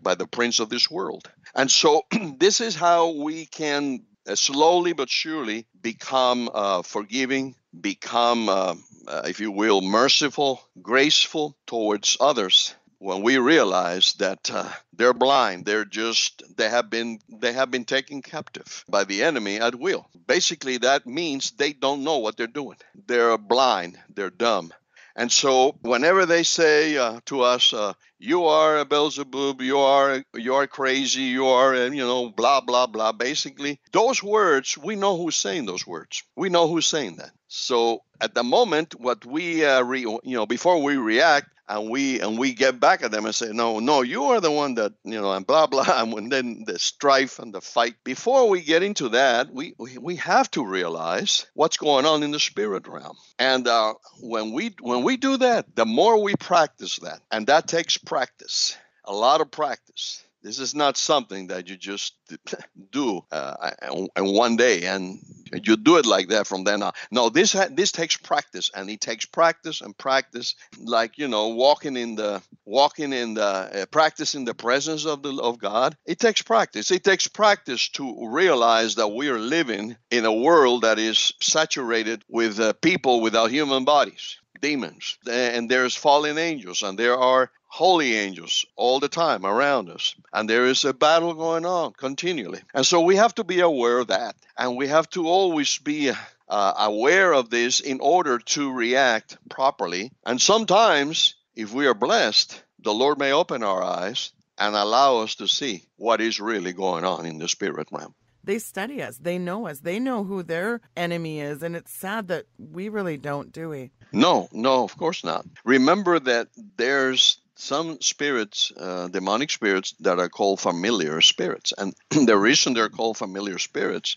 [0.03, 1.31] by the prince of this world.
[1.55, 2.03] And so
[2.39, 8.75] this is how we can uh, slowly but surely become uh, forgiving, become, uh,
[9.09, 15.65] uh, if you will, merciful, graceful towards others, when we realize that uh, they're blind
[15.65, 20.09] they're just they have been they have been taken captive by the enemy at will.
[20.27, 22.79] Basically that means they don't know what they're doing.
[23.07, 24.73] They're blind they're dumb.
[25.17, 30.23] And so whenever they say uh, to us uh, you are a beelzebub you are
[30.35, 34.95] you are crazy you are uh, you know blah blah blah basically those words we
[34.95, 36.23] know who's saying those words.
[36.37, 37.33] We know who's saying that.
[37.49, 42.21] So at the moment what we uh, re, you know before we react and we
[42.21, 44.93] and we get back at them and say, no, no, you are the one that
[45.05, 47.95] you know, and blah blah, and then the strife and the fight.
[48.05, 52.41] Before we get into that, we we, have to realize what's going on in the
[52.41, 57.21] spirit realm, and uh, when we when we do that, the more we practice that,
[57.31, 60.25] and that takes practice, a lot of practice.
[60.43, 62.15] This is not something that you just
[62.91, 63.71] do uh,
[64.17, 65.21] in one day and
[65.53, 66.93] you do it like that from then on.
[67.11, 71.49] No, this ha- this takes practice, and it takes practice and practice, like you know,
[71.49, 75.97] walking in the walking in the uh, practicing the presence of the of God.
[76.07, 76.91] It takes practice.
[76.91, 82.25] It takes practice to realize that we are living in a world that is saturated
[82.29, 88.15] with uh, people without human bodies demons and there's fallen angels and there are holy
[88.15, 90.15] angels all the time around us.
[90.31, 92.61] And there is a battle going on continually.
[92.75, 94.37] And so we have to be aware of that.
[94.59, 100.13] And we have to always be uh, aware of this in order to react properly.
[100.27, 105.37] And sometimes, if we are blessed, the Lord may open our eyes and allow us
[105.37, 108.15] to see what is really going on in the spirit realm.
[108.45, 109.17] They study us.
[109.17, 109.81] They know us.
[109.81, 111.63] They know who their enemy is.
[111.63, 113.93] And it's sad that we really don't, do we?
[114.13, 115.47] No, no, of course not.
[115.65, 121.73] Remember that there's some spirits, uh, demonic spirits, that are called familiar spirits.
[121.79, 124.17] And the reason they're called familiar spirits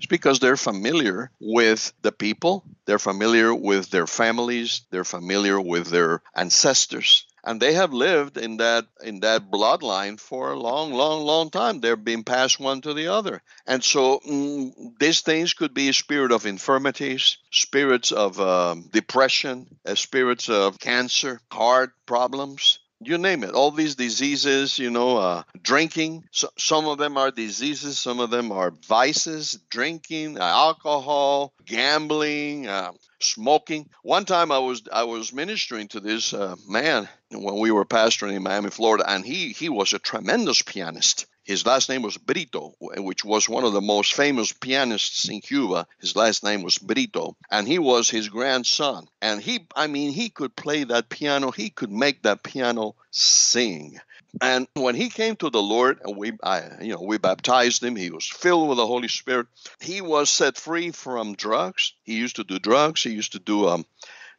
[0.00, 5.88] is because they're familiar with the people, they're familiar with their families, they're familiar with
[5.88, 7.26] their ancestors.
[7.42, 11.80] And they have lived in that in that bloodline for a long, long, long time.
[11.80, 16.32] They're being passed one to the other, and so mm, these things could be spirit
[16.32, 23.52] of infirmities, spirits of um, depression, spirits of cancer, heart problems, you name it.
[23.52, 26.24] All these diseases, you know, uh, drinking.
[26.30, 29.58] So, some of them are diseases, some of them are vices.
[29.70, 33.88] Drinking, uh, alcohol, gambling, uh, smoking.
[34.02, 38.34] One time I was I was ministering to this uh, man when we were pastoring
[38.34, 41.26] in Miami, Florida, and he he was a tremendous pianist.
[41.44, 45.86] His last name was Brito, which was one of the most famous pianists in Cuba.
[46.00, 49.06] His last name was Brito, and he was his grandson.
[49.20, 51.50] And he, I mean, he could play that piano.
[51.50, 54.00] He could make that piano sing.
[54.40, 57.94] And when he came to the Lord, we, I, you know, we baptized him.
[57.94, 59.46] He was filled with the Holy Spirit.
[59.80, 61.92] He was set free from drugs.
[62.02, 63.02] He used to do drugs.
[63.02, 63.84] He used to do um,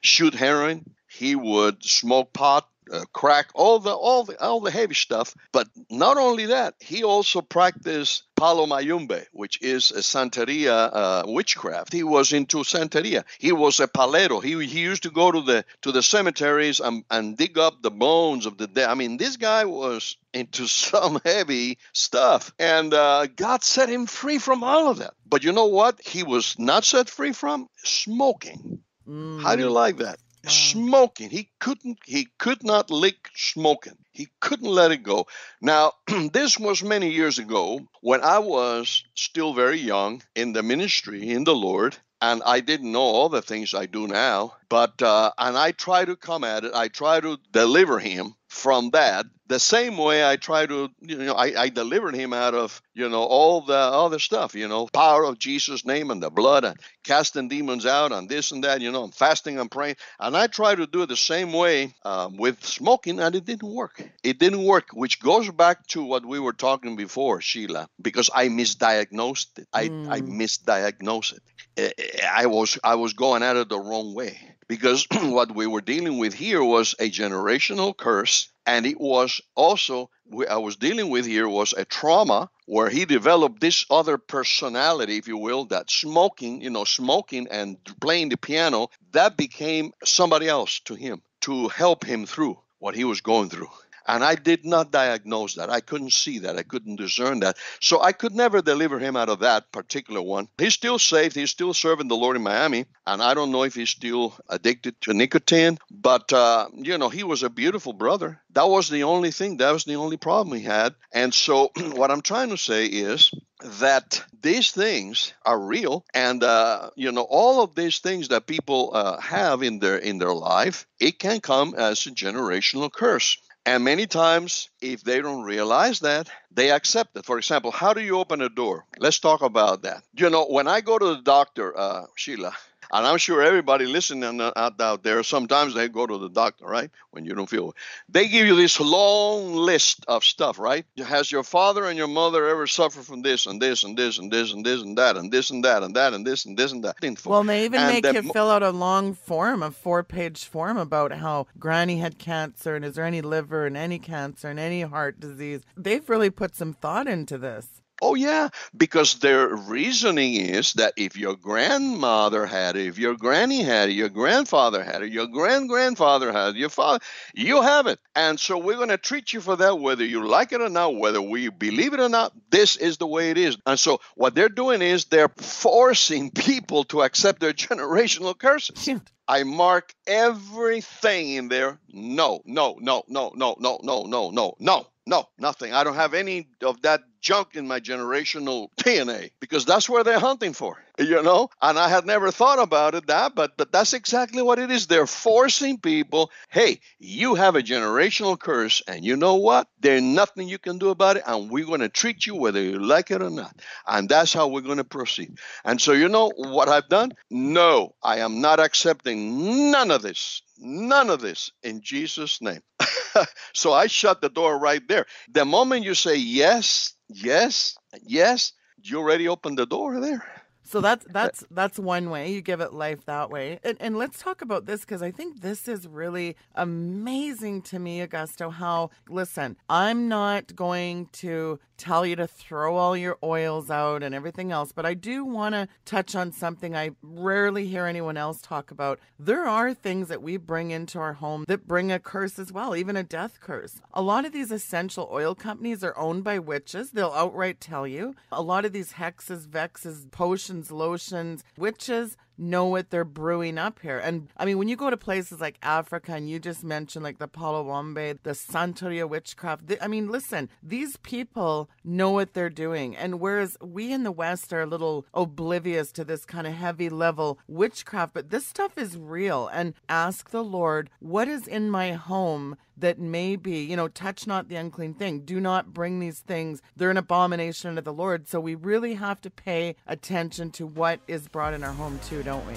[0.02, 0.96] shoot heroin.
[1.08, 5.36] He would smoke pot uh, crack, all the all the all the heavy stuff.
[5.52, 11.94] But not only that, he also practiced palo mayombe, which is a Santeria uh, witchcraft.
[11.94, 13.24] He was into Santeria.
[13.40, 14.44] He was a palero.
[14.44, 17.92] He, he used to go to the to the cemeteries and, and dig up the
[17.92, 18.90] bones of the dead.
[18.90, 24.38] I mean, this guy was into some heavy stuff, and uh, God set him free
[24.38, 25.14] from all of that.
[25.26, 26.00] But you know what?
[26.02, 28.82] He was not set free from smoking.
[29.08, 29.42] Mm.
[29.42, 30.18] How do you like that?
[30.50, 31.30] Smoking.
[31.30, 33.98] He couldn't he could not lick smoking.
[34.12, 35.28] He couldn't let it go.
[35.62, 35.94] Now,
[36.32, 41.44] this was many years ago when I was still very young in the ministry in
[41.44, 44.56] the Lord and I didn't know all the things I do now.
[44.70, 46.74] But uh, and I try to come at it.
[46.74, 51.34] I try to deliver him from that the same way I try to, you know,
[51.34, 55.24] I, I delivered him out of, you know, all the other stuff, you know, power
[55.24, 58.92] of Jesus' name and the blood and casting demons out and this and that, you
[58.92, 59.98] know, I'm fasting, I'm praying.
[60.20, 63.72] And I try to do it the same way um, with smoking, and it didn't
[63.72, 64.02] work.
[64.24, 68.48] It didn't work, which goes back to what we were talking before, Sheila, because I
[68.48, 69.68] misdiagnosed it.
[69.72, 70.10] I, mm.
[70.10, 71.44] I misdiagnosed it.
[71.78, 75.68] Eh, eh, I was I was going at it the wrong way because what we
[75.68, 80.10] were dealing with here was a generational curse and it was also
[80.50, 85.28] I was dealing with here was a trauma where he developed this other personality, if
[85.28, 90.80] you will, that smoking, you know, smoking and playing the piano, that became somebody else
[90.86, 93.70] to him to help him through what he was going through.
[94.08, 95.70] And I did not diagnose that.
[95.70, 96.58] I couldn't see that.
[96.58, 97.58] I couldn't discern that.
[97.80, 100.48] So I could never deliver him out of that particular one.
[100.58, 101.36] He's still saved.
[101.36, 102.86] He's still serving the Lord in Miami.
[103.08, 105.78] And I don't know if he's still addicted to nicotine.
[105.90, 108.42] But, uh, you know, he was a beautiful brother.
[108.52, 109.58] That was the only thing.
[109.58, 110.96] That was the only problem he had.
[111.12, 113.32] And so what I'm trying to say is
[113.64, 118.92] that these things are real and uh, you know all of these things that people
[118.94, 123.84] uh, have in their in their life it can come as a generational curse and
[123.84, 127.26] many times, if they don't realize that, they accept it.
[127.26, 128.86] For example, how do you open a door?
[129.00, 130.04] Let's talk about that.
[130.16, 132.54] You know, when I go to the doctor, uh, Sheila,
[132.92, 136.90] and I'm sure everybody listening out, out there, sometimes they go to the doctor, right?
[137.12, 137.74] When you don't feel
[138.10, 140.86] They give you this long list of stuff, right?
[140.98, 144.32] Has your father and your mother ever suffered from this and this and this and
[144.32, 146.72] this and this and that and this and that and that and this and this
[146.72, 146.96] and that?
[147.26, 150.78] Well, they even and make you fill out a long form, a four page form
[150.78, 154.82] about how granny had cancer and is there any liver and any cancer and any
[154.82, 155.62] heart disease.
[155.76, 157.82] They've really put some thought into this.
[158.02, 163.64] Oh, yeah, because their reasoning is that if your grandmother had it, if your granny
[163.64, 167.00] had it, your grandfather had it, your grand grandfather had it, your father,
[167.34, 168.00] you have it.
[168.14, 170.98] And so we're going to treat you for that, whether you like it or not,
[170.98, 172.34] whether we believe it or not.
[172.52, 173.58] This is the way it is.
[173.66, 178.90] And so what they're doing is they're forcing people to accept their generational curses.
[179.28, 181.80] I mark everything in there.
[181.92, 184.88] No, no, no, no, no, no, no, no, no, no.
[185.08, 185.72] No, nothing.
[185.72, 190.20] I don't have any of that junk in my generational DNA because that's where they're
[190.20, 191.50] hunting for, you know?
[191.60, 194.86] And I had never thought about it that, but, but that's exactly what it is.
[194.86, 199.68] They're forcing people, hey, you have a generational curse, and you know what?
[199.80, 202.78] There's nothing you can do about it, and we're going to treat you whether you
[202.78, 203.60] like it or not.
[203.88, 205.40] And that's how we're going to proceed.
[205.66, 207.14] And so, you know what I've done?
[207.32, 210.44] No, I am not accepting none of this.
[210.60, 212.62] None of this in Jesus' name.
[213.54, 215.06] so I shut the door right there.
[215.32, 220.45] The moment you say yes, yes, yes, you already opened the door there.
[220.66, 223.60] So that's that's that's one way you give it life that way.
[223.64, 228.06] And, and let's talk about this because I think this is really amazing to me,
[228.06, 228.52] Augusto.
[228.52, 234.16] How listen, I'm not going to tell you to throw all your oils out and
[234.16, 238.42] everything else, but I do want to touch on something I rarely hear anyone else
[238.42, 239.00] talk about.
[239.20, 242.76] There are things that we bring into our home that bring a curse as well,
[242.76, 243.82] even a death curse.
[243.94, 246.92] A lot of these essential oil companies are owned by witches.
[246.92, 248.16] They'll outright tell you.
[248.32, 251.44] A lot of these hexes, vexes, potions lotions, lotions.
[251.58, 253.98] Witches know what they're brewing up here.
[253.98, 257.18] And I mean, when you go to places like Africa and you just mentioned like
[257.18, 262.96] the Palo Mayombe, the Santeria witchcraft, I mean, listen, these people know what they're doing.
[262.96, 266.90] And whereas we in the West are a little oblivious to this kind of heavy
[266.90, 269.48] level witchcraft, but this stuff is real.
[269.48, 274.28] And ask the Lord, what is in my home that may be, you know, touch
[274.28, 275.22] not the unclean thing.
[275.22, 276.62] Do not bring these things.
[276.76, 278.28] They're an abomination unto the Lord.
[278.28, 282.24] So we really have to pay attention to what is brought in our home too,
[282.24, 282.54] don't we?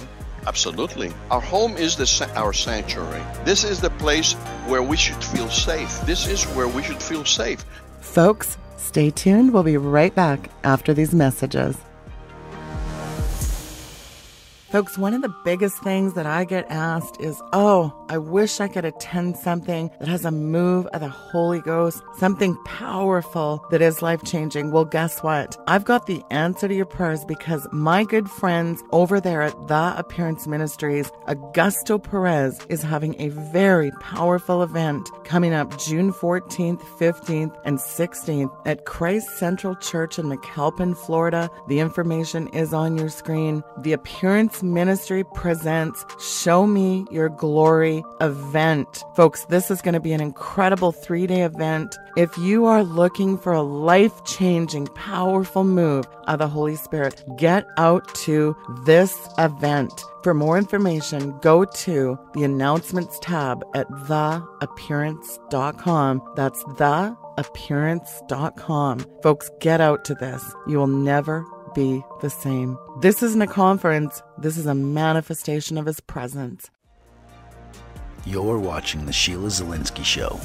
[0.46, 1.12] Absolutely.
[1.30, 3.22] Our home is the our sanctuary.
[3.44, 4.34] This is the place
[4.66, 6.00] where we should feel safe.
[6.02, 7.64] This is where we should feel safe.
[8.00, 9.52] Folks, stay tuned.
[9.52, 11.76] We'll be right back after these messages.
[14.70, 18.68] Folks, one of the biggest things that I get asked is, oh, I wish I
[18.68, 24.02] could attend something that has a move of the Holy Ghost, something powerful that is
[24.02, 24.70] life changing.
[24.70, 25.56] Well, guess what?
[25.66, 29.94] I've got the answer to your prayers because my good friends over there at The
[29.96, 37.58] Appearance Ministries, Augusto Perez, is having a very powerful event coming up June 14th, 15th,
[37.64, 41.48] and 16th at Christ Central Church in McAlpin, Florida.
[41.68, 43.64] The information is on your screen.
[43.78, 49.04] The Appearance Ministry presents Show Me Your Glory event.
[49.16, 51.96] Folks, this is going to be an incredible three day event.
[52.16, 57.66] If you are looking for a life changing, powerful move of the Holy Spirit, get
[57.76, 60.02] out to this event.
[60.22, 66.22] For more information, go to the announcements tab at theappearance.com.
[66.34, 69.06] That's theappearance.com.
[69.22, 70.54] Folks, get out to this.
[70.66, 72.78] You will never be the same.
[73.00, 76.70] This isn't a conference, this is a manifestation of His presence.
[78.24, 80.40] You're watching The Sheila Zilinsky Show.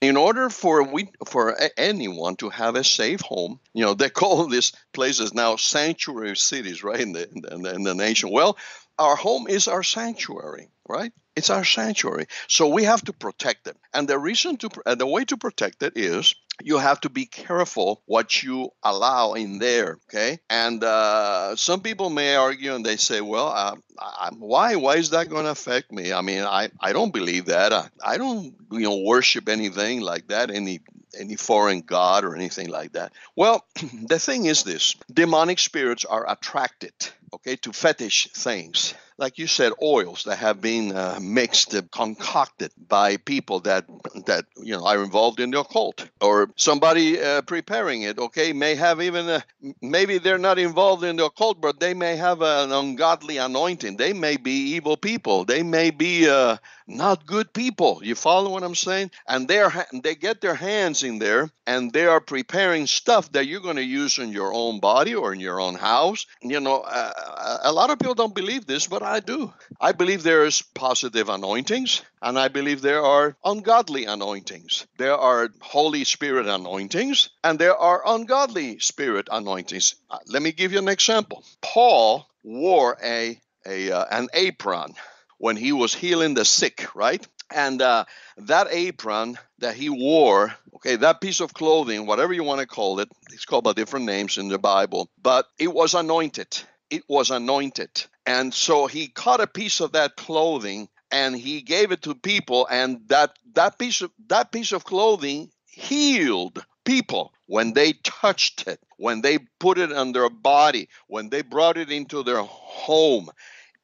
[0.00, 4.46] In order for we for anyone to have a safe home, you know they call
[4.46, 7.00] these places now sanctuary cities, right?
[7.00, 8.30] In the, in the, in the nation.
[8.30, 8.58] Well,
[8.98, 11.12] our home is our sanctuary, right?
[11.36, 13.76] It's our sanctuary, so we have to protect it.
[13.94, 17.26] And the reason to uh, the way to protect it is you have to be
[17.26, 20.38] careful what you allow in there okay?
[20.48, 25.10] And uh, some people may argue and they say well uh, I, why why is
[25.10, 26.12] that going to affect me?
[26.12, 27.72] I mean i i don't believe that.
[27.72, 30.80] I, I don't you know worship anything like that any
[31.18, 33.12] any foreign god or anything like that.
[33.36, 33.64] Well
[34.08, 36.94] the thing is this demonic spirits are attracted
[37.32, 42.72] okay to fetish things like you said, oils that have been uh, mixed, uh, concocted
[42.88, 43.86] by people that
[44.26, 48.18] that you know are involved in the occult, or somebody uh, preparing it.
[48.18, 49.44] Okay, may have even a,
[49.80, 53.96] maybe they're not involved in the occult, but they may have an ungodly anointing.
[53.96, 55.44] They may be evil people.
[55.44, 56.56] They may be uh,
[56.86, 58.00] not good people.
[58.02, 59.10] You follow what I'm saying?
[59.26, 59.72] And they're
[60.02, 63.82] they get their hands in there and they are preparing stuff that you're going to
[63.82, 66.26] use in your own body or in your own house.
[66.42, 69.52] You know, uh, a lot of people don't believe this, but I do.
[69.80, 74.86] I believe there is positive anointings and I believe there are ungodly anointings.
[74.98, 79.94] There are Holy Spirit anointings and there are ungodly spirit anointings.
[80.10, 81.44] Uh, let me give you an example.
[81.62, 84.92] Paul wore a a uh, an apron
[85.38, 87.26] when he was healing the sick, right?
[87.50, 88.04] And uh,
[88.38, 93.00] that apron that he wore, okay, that piece of clothing, whatever you want to call
[93.00, 96.62] it, it's called by different names in the Bible, but it was anointed.
[96.90, 98.04] It was anointed.
[98.26, 102.66] And so he cut a piece of that clothing and he gave it to people,
[102.68, 108.80] and that that piece of that piece of clothing healed people when they touched it,
[108.96, 113.30] when they put it on their body, when they brought it into their home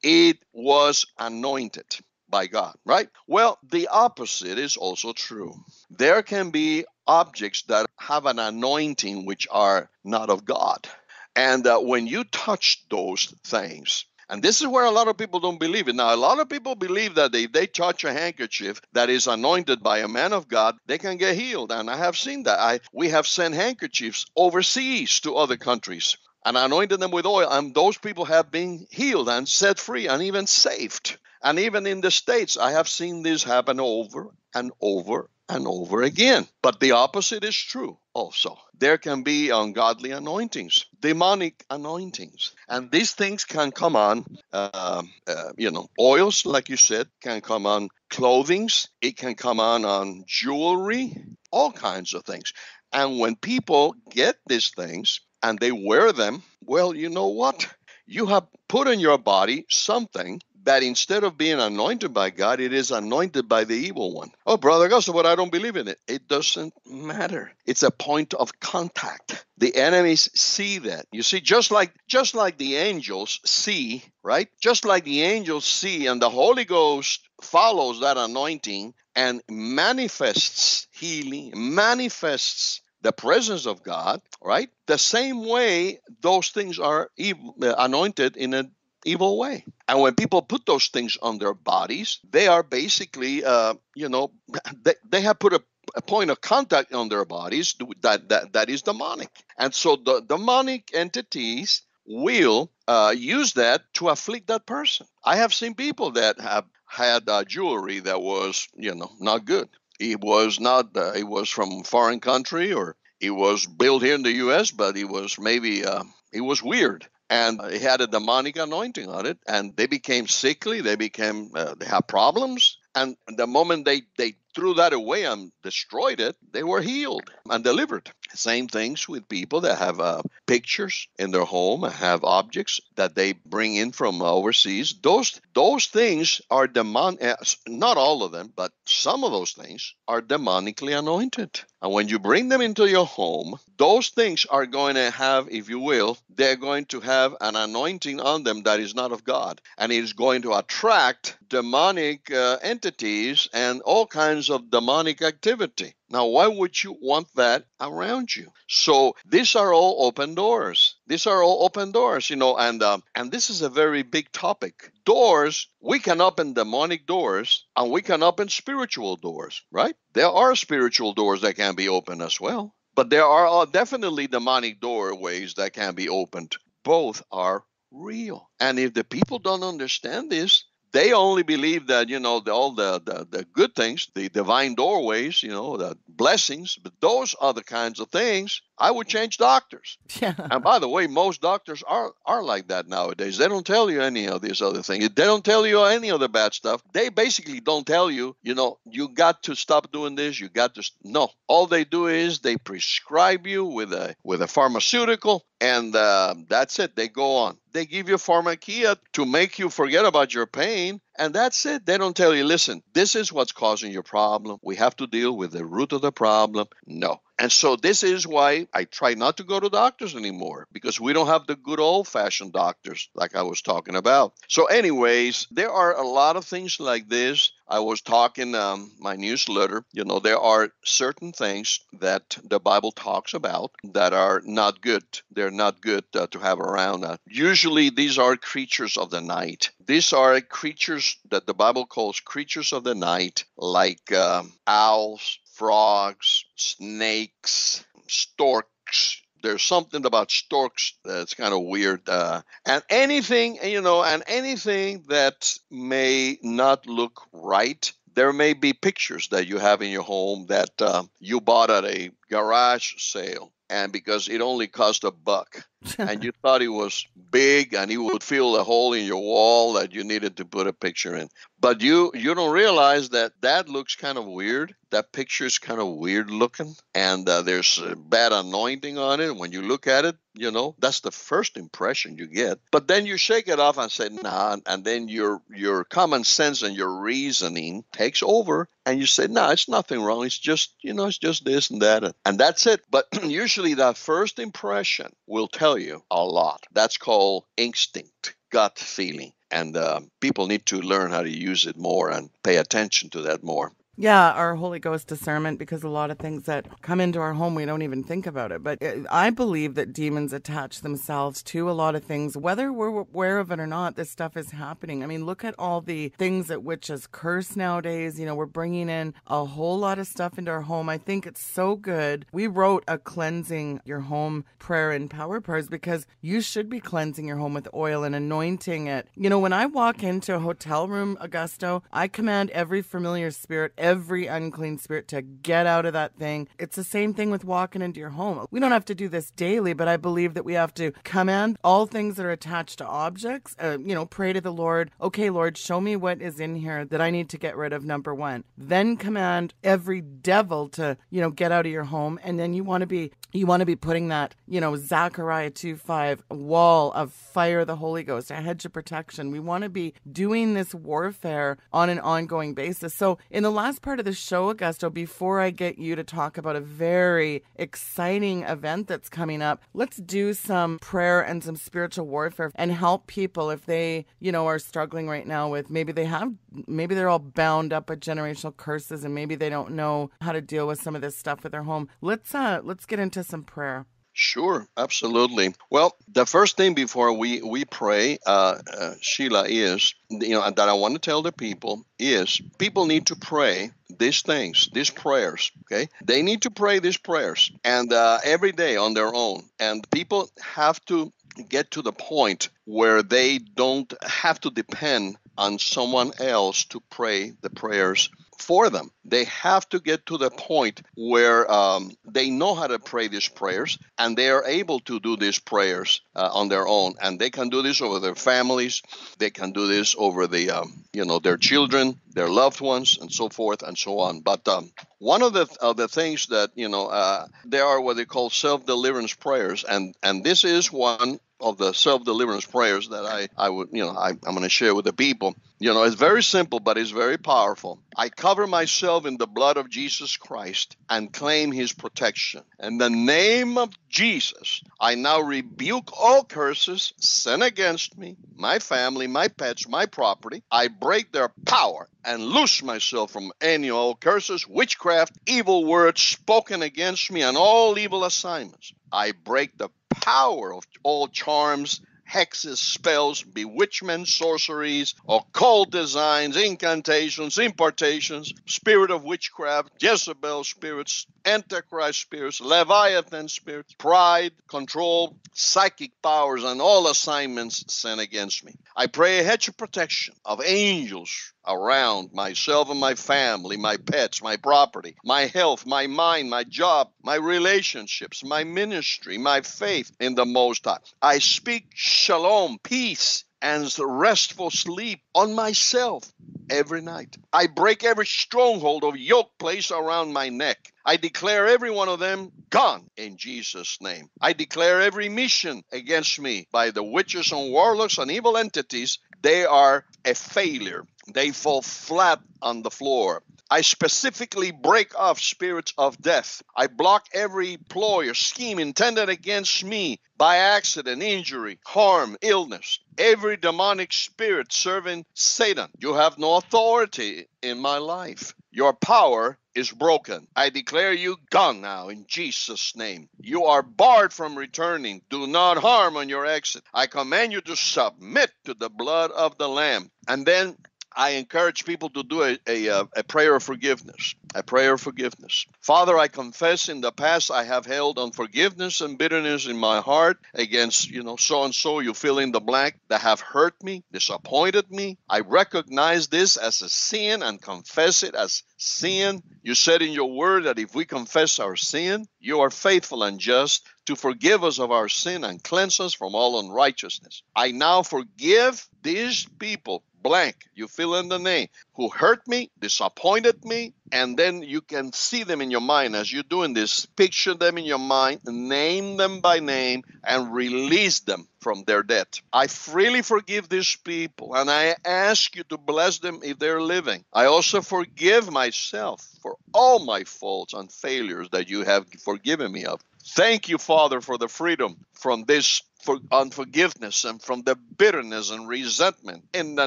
[0.03, 1.87] it was anointed
[2.29, 3.09] by God, right?
[3.27, 5.55] Well, the opposite is also true.
[5.91, 10.89] There can be objects that have an anointing which are not of God.
[11.35, 15.41] And uh, when you touch those things, and this is where a lot of people
[15.41, 15.97] don't believe it.
[15.97, 19.83] Now, a lot of people believe that if they touch a handkerchief that is anointed
[19.83, 21.73] by a man of God, they can get healed.
[21.73, 22.61] And I have seen that.
[22.61, 27.75] I we have sent handkerchiefs overseas to other countries and anointed them with oil, and
[27.75, 31.19] those people have been healed and set free and even saved.
[31.43, 36.03] And even in the States, I have seen this happen over and over and over
[36.03, 36.47] again.
[36.63, 38.59] But the opposite is true also.
[38.79, 42.53] There can be ungodly anointings, demonic anointings.
[42.69, 47.41] And these things can come on, uh, uh, you know, oils, like you said, can
[47.41, 51.15] come on clothings, it can come on on jewelry,
[51.51, 52.53] all kinds of things.
[52.93, 57.67] And when people get these things, and they wear them, well, you know what?
[58.07, 62.73] You have put in your body something that instead of being anointed by God, it
[62.73, 64.31] is anointed by the evil one.
[64.47, 65.99] Oh, Brother Augusto, but I don't believe in it.
[66.07, 67.53] It doesn't matter.
[67.67, 69.45] It's a point of contact.
[69.59, 71.07] The enemies see that.
[71.13, 74.49] You see, just like just like the angels see, right?
[74.61, 81.53] Just like the angels see, and the Holy Ghost follows that anointing and manifests healing,
[81.55, 84.69] manifests the presence of God, right?
[84.87, 88.73] The same way those things are uh, anointed in an
[89.05, 89.65] evil way.
[89.89, 94.33] And when people put those things on their bodies, they are basically, uh, you know,
[94.83, 95.63] they, they have put a,
[95.97, 99.31] a point of contact on their bodies that, that, that is demonic.
[99.59, 105.07] And so the demonic entities will uh, use that to afflict that person.
[105.25, 109.69] I have seen people that have had uh, jewelry that was, you know, not good.
[110.01, 110.97] It was not.
[110.97, 114.97] Uh, it was from foreign country, or it was built here in the U.S., but
[114.97, 119.39] it was maybe uh, it was weird, and it had a demonic anointing on it,
[119.47, 120.81] and they became sickly.
[120.81, 125.53] They became uh, they had problems, and the moment they they threw that away and
[125.63, 128.11] destroyed it, they were healed and delivered.
[128.35, 133.33] Same things with people that have uh, pictures in their home, have objects that they
[133.33, 134.95] bring in from overseas.
[135.03, 137.19] Those those things are demon.
[137.21, 141.61] Uh, not all of them, but some of those things are demonically anointed.
[141.83, 145.69] And when you bring them into your home, those things are going to have, if
[145.69, 149.61] you will, they're going to have an anointing on them that is not of God.
[149.79, 155.95] And it is going to attract demonic uh, entities and all kinds of demonic activity.
[156.13, 158.53] Now, why would you want that around you?
[158.69, 160.97] So these are all open doors.
[161.07, 164.33] These are all open doors, you know, and um, and this is a very big
[164.33, 164.91] topic.
[165.05, 169.95] Doors, we can open demonic doors, and we can open spiritual doors, right?
[170.13, 174.27] There are spiritual doors that can be opened as well, but there are uh, definitely
[174.27, 176.57] demonic doorways that can be opened.
[176.83, 182.21] Both are real, and if the people don't understand this, they only believe that you
[182.21, 186.77] know the, all the, the, the good things the divine doorways you know the blessings
[186.83, 189.99] but those are the kinds of things i would change doctors.
[190.21, 190.35] Yeah.
[190.51, 193.39] And by the way most doctors are are like that nowadays.
[193.39, 195.09] They don't tell you any of these other things.
[195.09, 196.83] They don't tell you any of the bad stuff.
[196.93, 200.75] They basically don't tell you you know you got to stop doing this you got
[200.75, 201.31] to no.
[201.47, 206.79] All they do is they prescribe you with a with a pharmaceutical and uh, that's
[206.79, 206.97] it.
[206.97, 207.59] They go on.
[207.73, 211.85] They give you pharmakeia to make you forget about your pain and that's it.
[211.85, 214.59] They don't tell you, listen, this is what's causing your problem.
[214.63, 216.69] We have to deal with the root of the problem.
[216.87, 217.21] No.
[217.41, 221.15] And so this is why I try not to go to doctors anymore because we
[221.15, 224.35] don't have the good old fashioned doctors like I was talking about.
[224.47, 227.53] So, anyways, there are a lot of things like this.
[227.67, 229.85] I was talking um, my newsletter.
[229.93, 235.05] You know, there are certain things that the Bible talks about that are not good.
[235.31, 237.05] They're not good uh, to have around.
[237.05, 239.71] Uh, usually, these are creatures of the night.
[239.91, 246.45] These are creatures that the Bible calls creatures of the night, like um, owls, frogs,
[246.55, 254.05] snakes, storks, there's something about storks that's kind of weird uh, and anything you know
[254.05, 259.91] and anything that may not look right there may be pictures that you have in
[259.91, 265.05] your home that uh, you bought at a garage sale and because it only cost
[265.05, 265.67] a buck
[265.99, 269.75] and you thought it was big and it would fill a hole in your wall
[269.75, 271.29] that you needed to put a picture in.
[271.59, 274.75] But you you don't realize that that looks kind of weird.
[274.91, 276.75] That picture is kind of weird looking.
[276.95, 279.37] And uh, there's bad anointing on it.
[279.37, 282.59] When you look at it you know that's the first impression you get.
[282.71, 286.63] But then you shake it off and say nah and then your your common sense
[286.63, 290.25] and your reasoning takes over and you say nah, it's nothing wrong.
[290.25, 292.15] It's just you know it's just this and that.
[292.25, 292.81] And that's it.
[292.91, 296.67] But usually that first impression will tell you a lot.
[296.73, 299.33] That's called instinct gut feeling.
[299.51, 303.23] And uh, people need to learn how to use it more and pay attention to
[303.23, 307.21] that more yeah, our Holy Ghost discernment, because a lot of things that come into
[307.21, 308.63] our home, we don't even think about it.
[308.63, 312.89] But uh, I believe that demons attach themselves to a lot of things, whether we're
[313.01, 313.97] aware of it or not.
[313.97, 315.03] This stuff is happening.
[315.03, 318.19] I mean, look at all the things that witches curse nowadays.
[318.19, 320.89] You know, we're bringing in a whole lot of stuff into our home.
[320.89, 322.25] I think it's so good.
[322.33, 327.29] We wrote a cleansing your home prayer and power prayers because you should be cleansing
[327.29, 329.09] your home with oil and anointing it.
[329.15, 333.75] You know, when I walk into a hotel room, Augusto, I command every familiar spirit
[333.91, 336.49] unclean spirit to get out of that thing.
[336.59, 338.47] It's the same thing with walking into your home.
[338.51, 341.59] We don't have to do this daily, but I believe that we have to command
[341.65, 343.57] all things that are attached to objects.
[343.63, 344.91] Uh, you know, pray to the Lord.
[345.01, 347.85] Okay, Lord, show me what is in here that I need to get rid of.
[347.85, 348.45] Number one.
[348.57, 352.65] Then command every devil to you know get out of your home, and then you
[352.65, 356.93] want to be you want to be putting that you know Zechariah two five wall
[356.93, 359.31] of fire, the Holy Ghost, a hedge of protection.
[359.31, 362.95] We want to be doing this warfare on an ongoing basis.
[362.95, 366.39] So in the last part of the show, Augusto, before I get you to talk
[366.39, 372.07] about a very exciting event that's coming up, let's do some prayer and some spiritual
[372.07, 376.05] warfare and help people if they, you know, are struggling right now with maybe they
[376.05, 376.33] have,
[376.67, 380.41] maybe they're all bound up with generational curses and maybe they don't know how to
[380.41, 381.89] deal with some of this stuff with their home.
[382.01, 383.87] Let's, uh, let's get into some prayer.
[384.23, 385.55] Sure, absolutely.
[385.71, 390.69] Well, the first thing before we we pray, uh, uh, Sheila, is you know that
[390.69, 395.51] I want to tell the people is people need to pray these things, these prayers.
[395.63, 399.49] Okay, they need to pray these prayers, and uh, every day on their own.
[399.59, 401.11] And people have to
[401.49, 407.33] get to the point where they don't have to depend on someone else to pray
[407.41, 408.91] the prayers for them.
[409.05, 413.29] They have to get to the point where um, they know how to pray these
[413.29, 416.95] prayers and they are able to do these prayers uh, on their own.
[417.03, 418.83] And they can do this over their families.
[419.19, 423.13] They can do this over the, um, you know, their children, their loved ones, and
[423.13, 424.21] so forth and so on.
[424.21, 427.97] But um, one of the of the things that you know, uh, there are what
[427.97, 432.89] they call self deliverance prayers, and and this is one of the self deliverance prayers
[432.89, 435.35] that I, I would, you know, I, I'm going to share with the people.
[435.63, 437.83] You know, it's very simple, but it's very powerful.
[437.95, 442.45] I cover myself in the blood of Jesus Christ and claim his protection.
[442.59, 449.07] In the name of Jesus, I now rebuke all curses sent against me, my family,
[449.07, 450.43] my pets, my property.
[450.51, 456.63] I break their power and loose myself from any old curses, witchcraft, evil words spoken
[456.63, 458.73] against me, and all evil assignments.
[458.91, 468.33] I break the power of all charms, hexes, spells, bewitchments, sorceries, occult designs, incantations, impartations,
[468.47, 476.89] spirit of witchcraft, Jezebel spirits, Antichrist spirits, Leviathan spirits, pride, control, psychic powers, and all
[476.89, 478.55] assignments sent against me.
[478.75, 484.23] I pray a hedge of protection of angels around myself and my family, my pets,
[484.23, 490.15] my property, my health, my mind, my job, my relationships, my ministry, my faith in
[490.15, 490.79] the Most High.
[491.03, 496.13] I speak shalom, peace, and restful sleep on myself
[496.51, 497.17] every night.
[497.33, 500.73] I break every stronghold of yoke placed around my neck.
[500.85, 504.11] I declare every one of them gone in Jesus' name.
[504.21, 509.45] I declare every mission against me by the witches and warlocks and evil entities, they
[509.45, 510.85] are a failure.
[511.13, 513.23] They fall flat on the floor.
[513.53, 516.41] I specifically break off spirits of death.
[516.55, 522.79] I block every ploy or scheme intended against me by accident, injury, harm, illness.
[522.97, 525.69] Every demonic spirit serving Satan.
[525.79, 528.35] You have no authority in my life.
[528.53, 530.29] Your power is broken.
[530.37, 533.09] I declare you gone now in Jesus' name.
[533.21, 535.03] You are barred from returning.
[535.11, 536.63] Do not harm on your exit.
[536.73, 539.91] I command you to submit to the blood of the Lamb.
[540.07, 540.57] And then
[540.95, 544.15] I encourage people to do a, a, uh, a, prayer of forgiveness.
[544.35, 545.47] A prayer of forgiveness.
[545.61, 550.19] Father, I confess in the past I have held unforgiveness and bitterness in my heart
[550.35, 553.85] against, you know, so and so, you fill in the blank, that have hurt me,
[553.93, 554.99] disappointed me.
[555.09, 559.23] I recognize this as a sin and confess it as sin.
[559.43, 563.19] You said in your word that if we confess our sin, you are faithful and
[563.19, 567.23] just to forgive us of our sin and cleanse us from all unrighteousness.
[567.35, 570.37] I now forgive these people blank.
[570.55, 575.25] You fill in the name who hurt me, disappointed me, and then you can see
[575.25, 576.87] them in your mind as you're doing this.
[576.87, 582.21] Picture them in your mind, name them by name, and release them from their debt.
[582.33, 587.05] I freely forgive these people, and I ask you to bless them if they're living.
[587.13, 592.65] I also forgive myself for all my faults and failures that you have forgiven me
[592.65, 592.81] of.
[593.15, 598.47] Thank you, Father, for the freedom from this for unforgiveness and from the bitterness and
[598.47, 599.67] resentment in the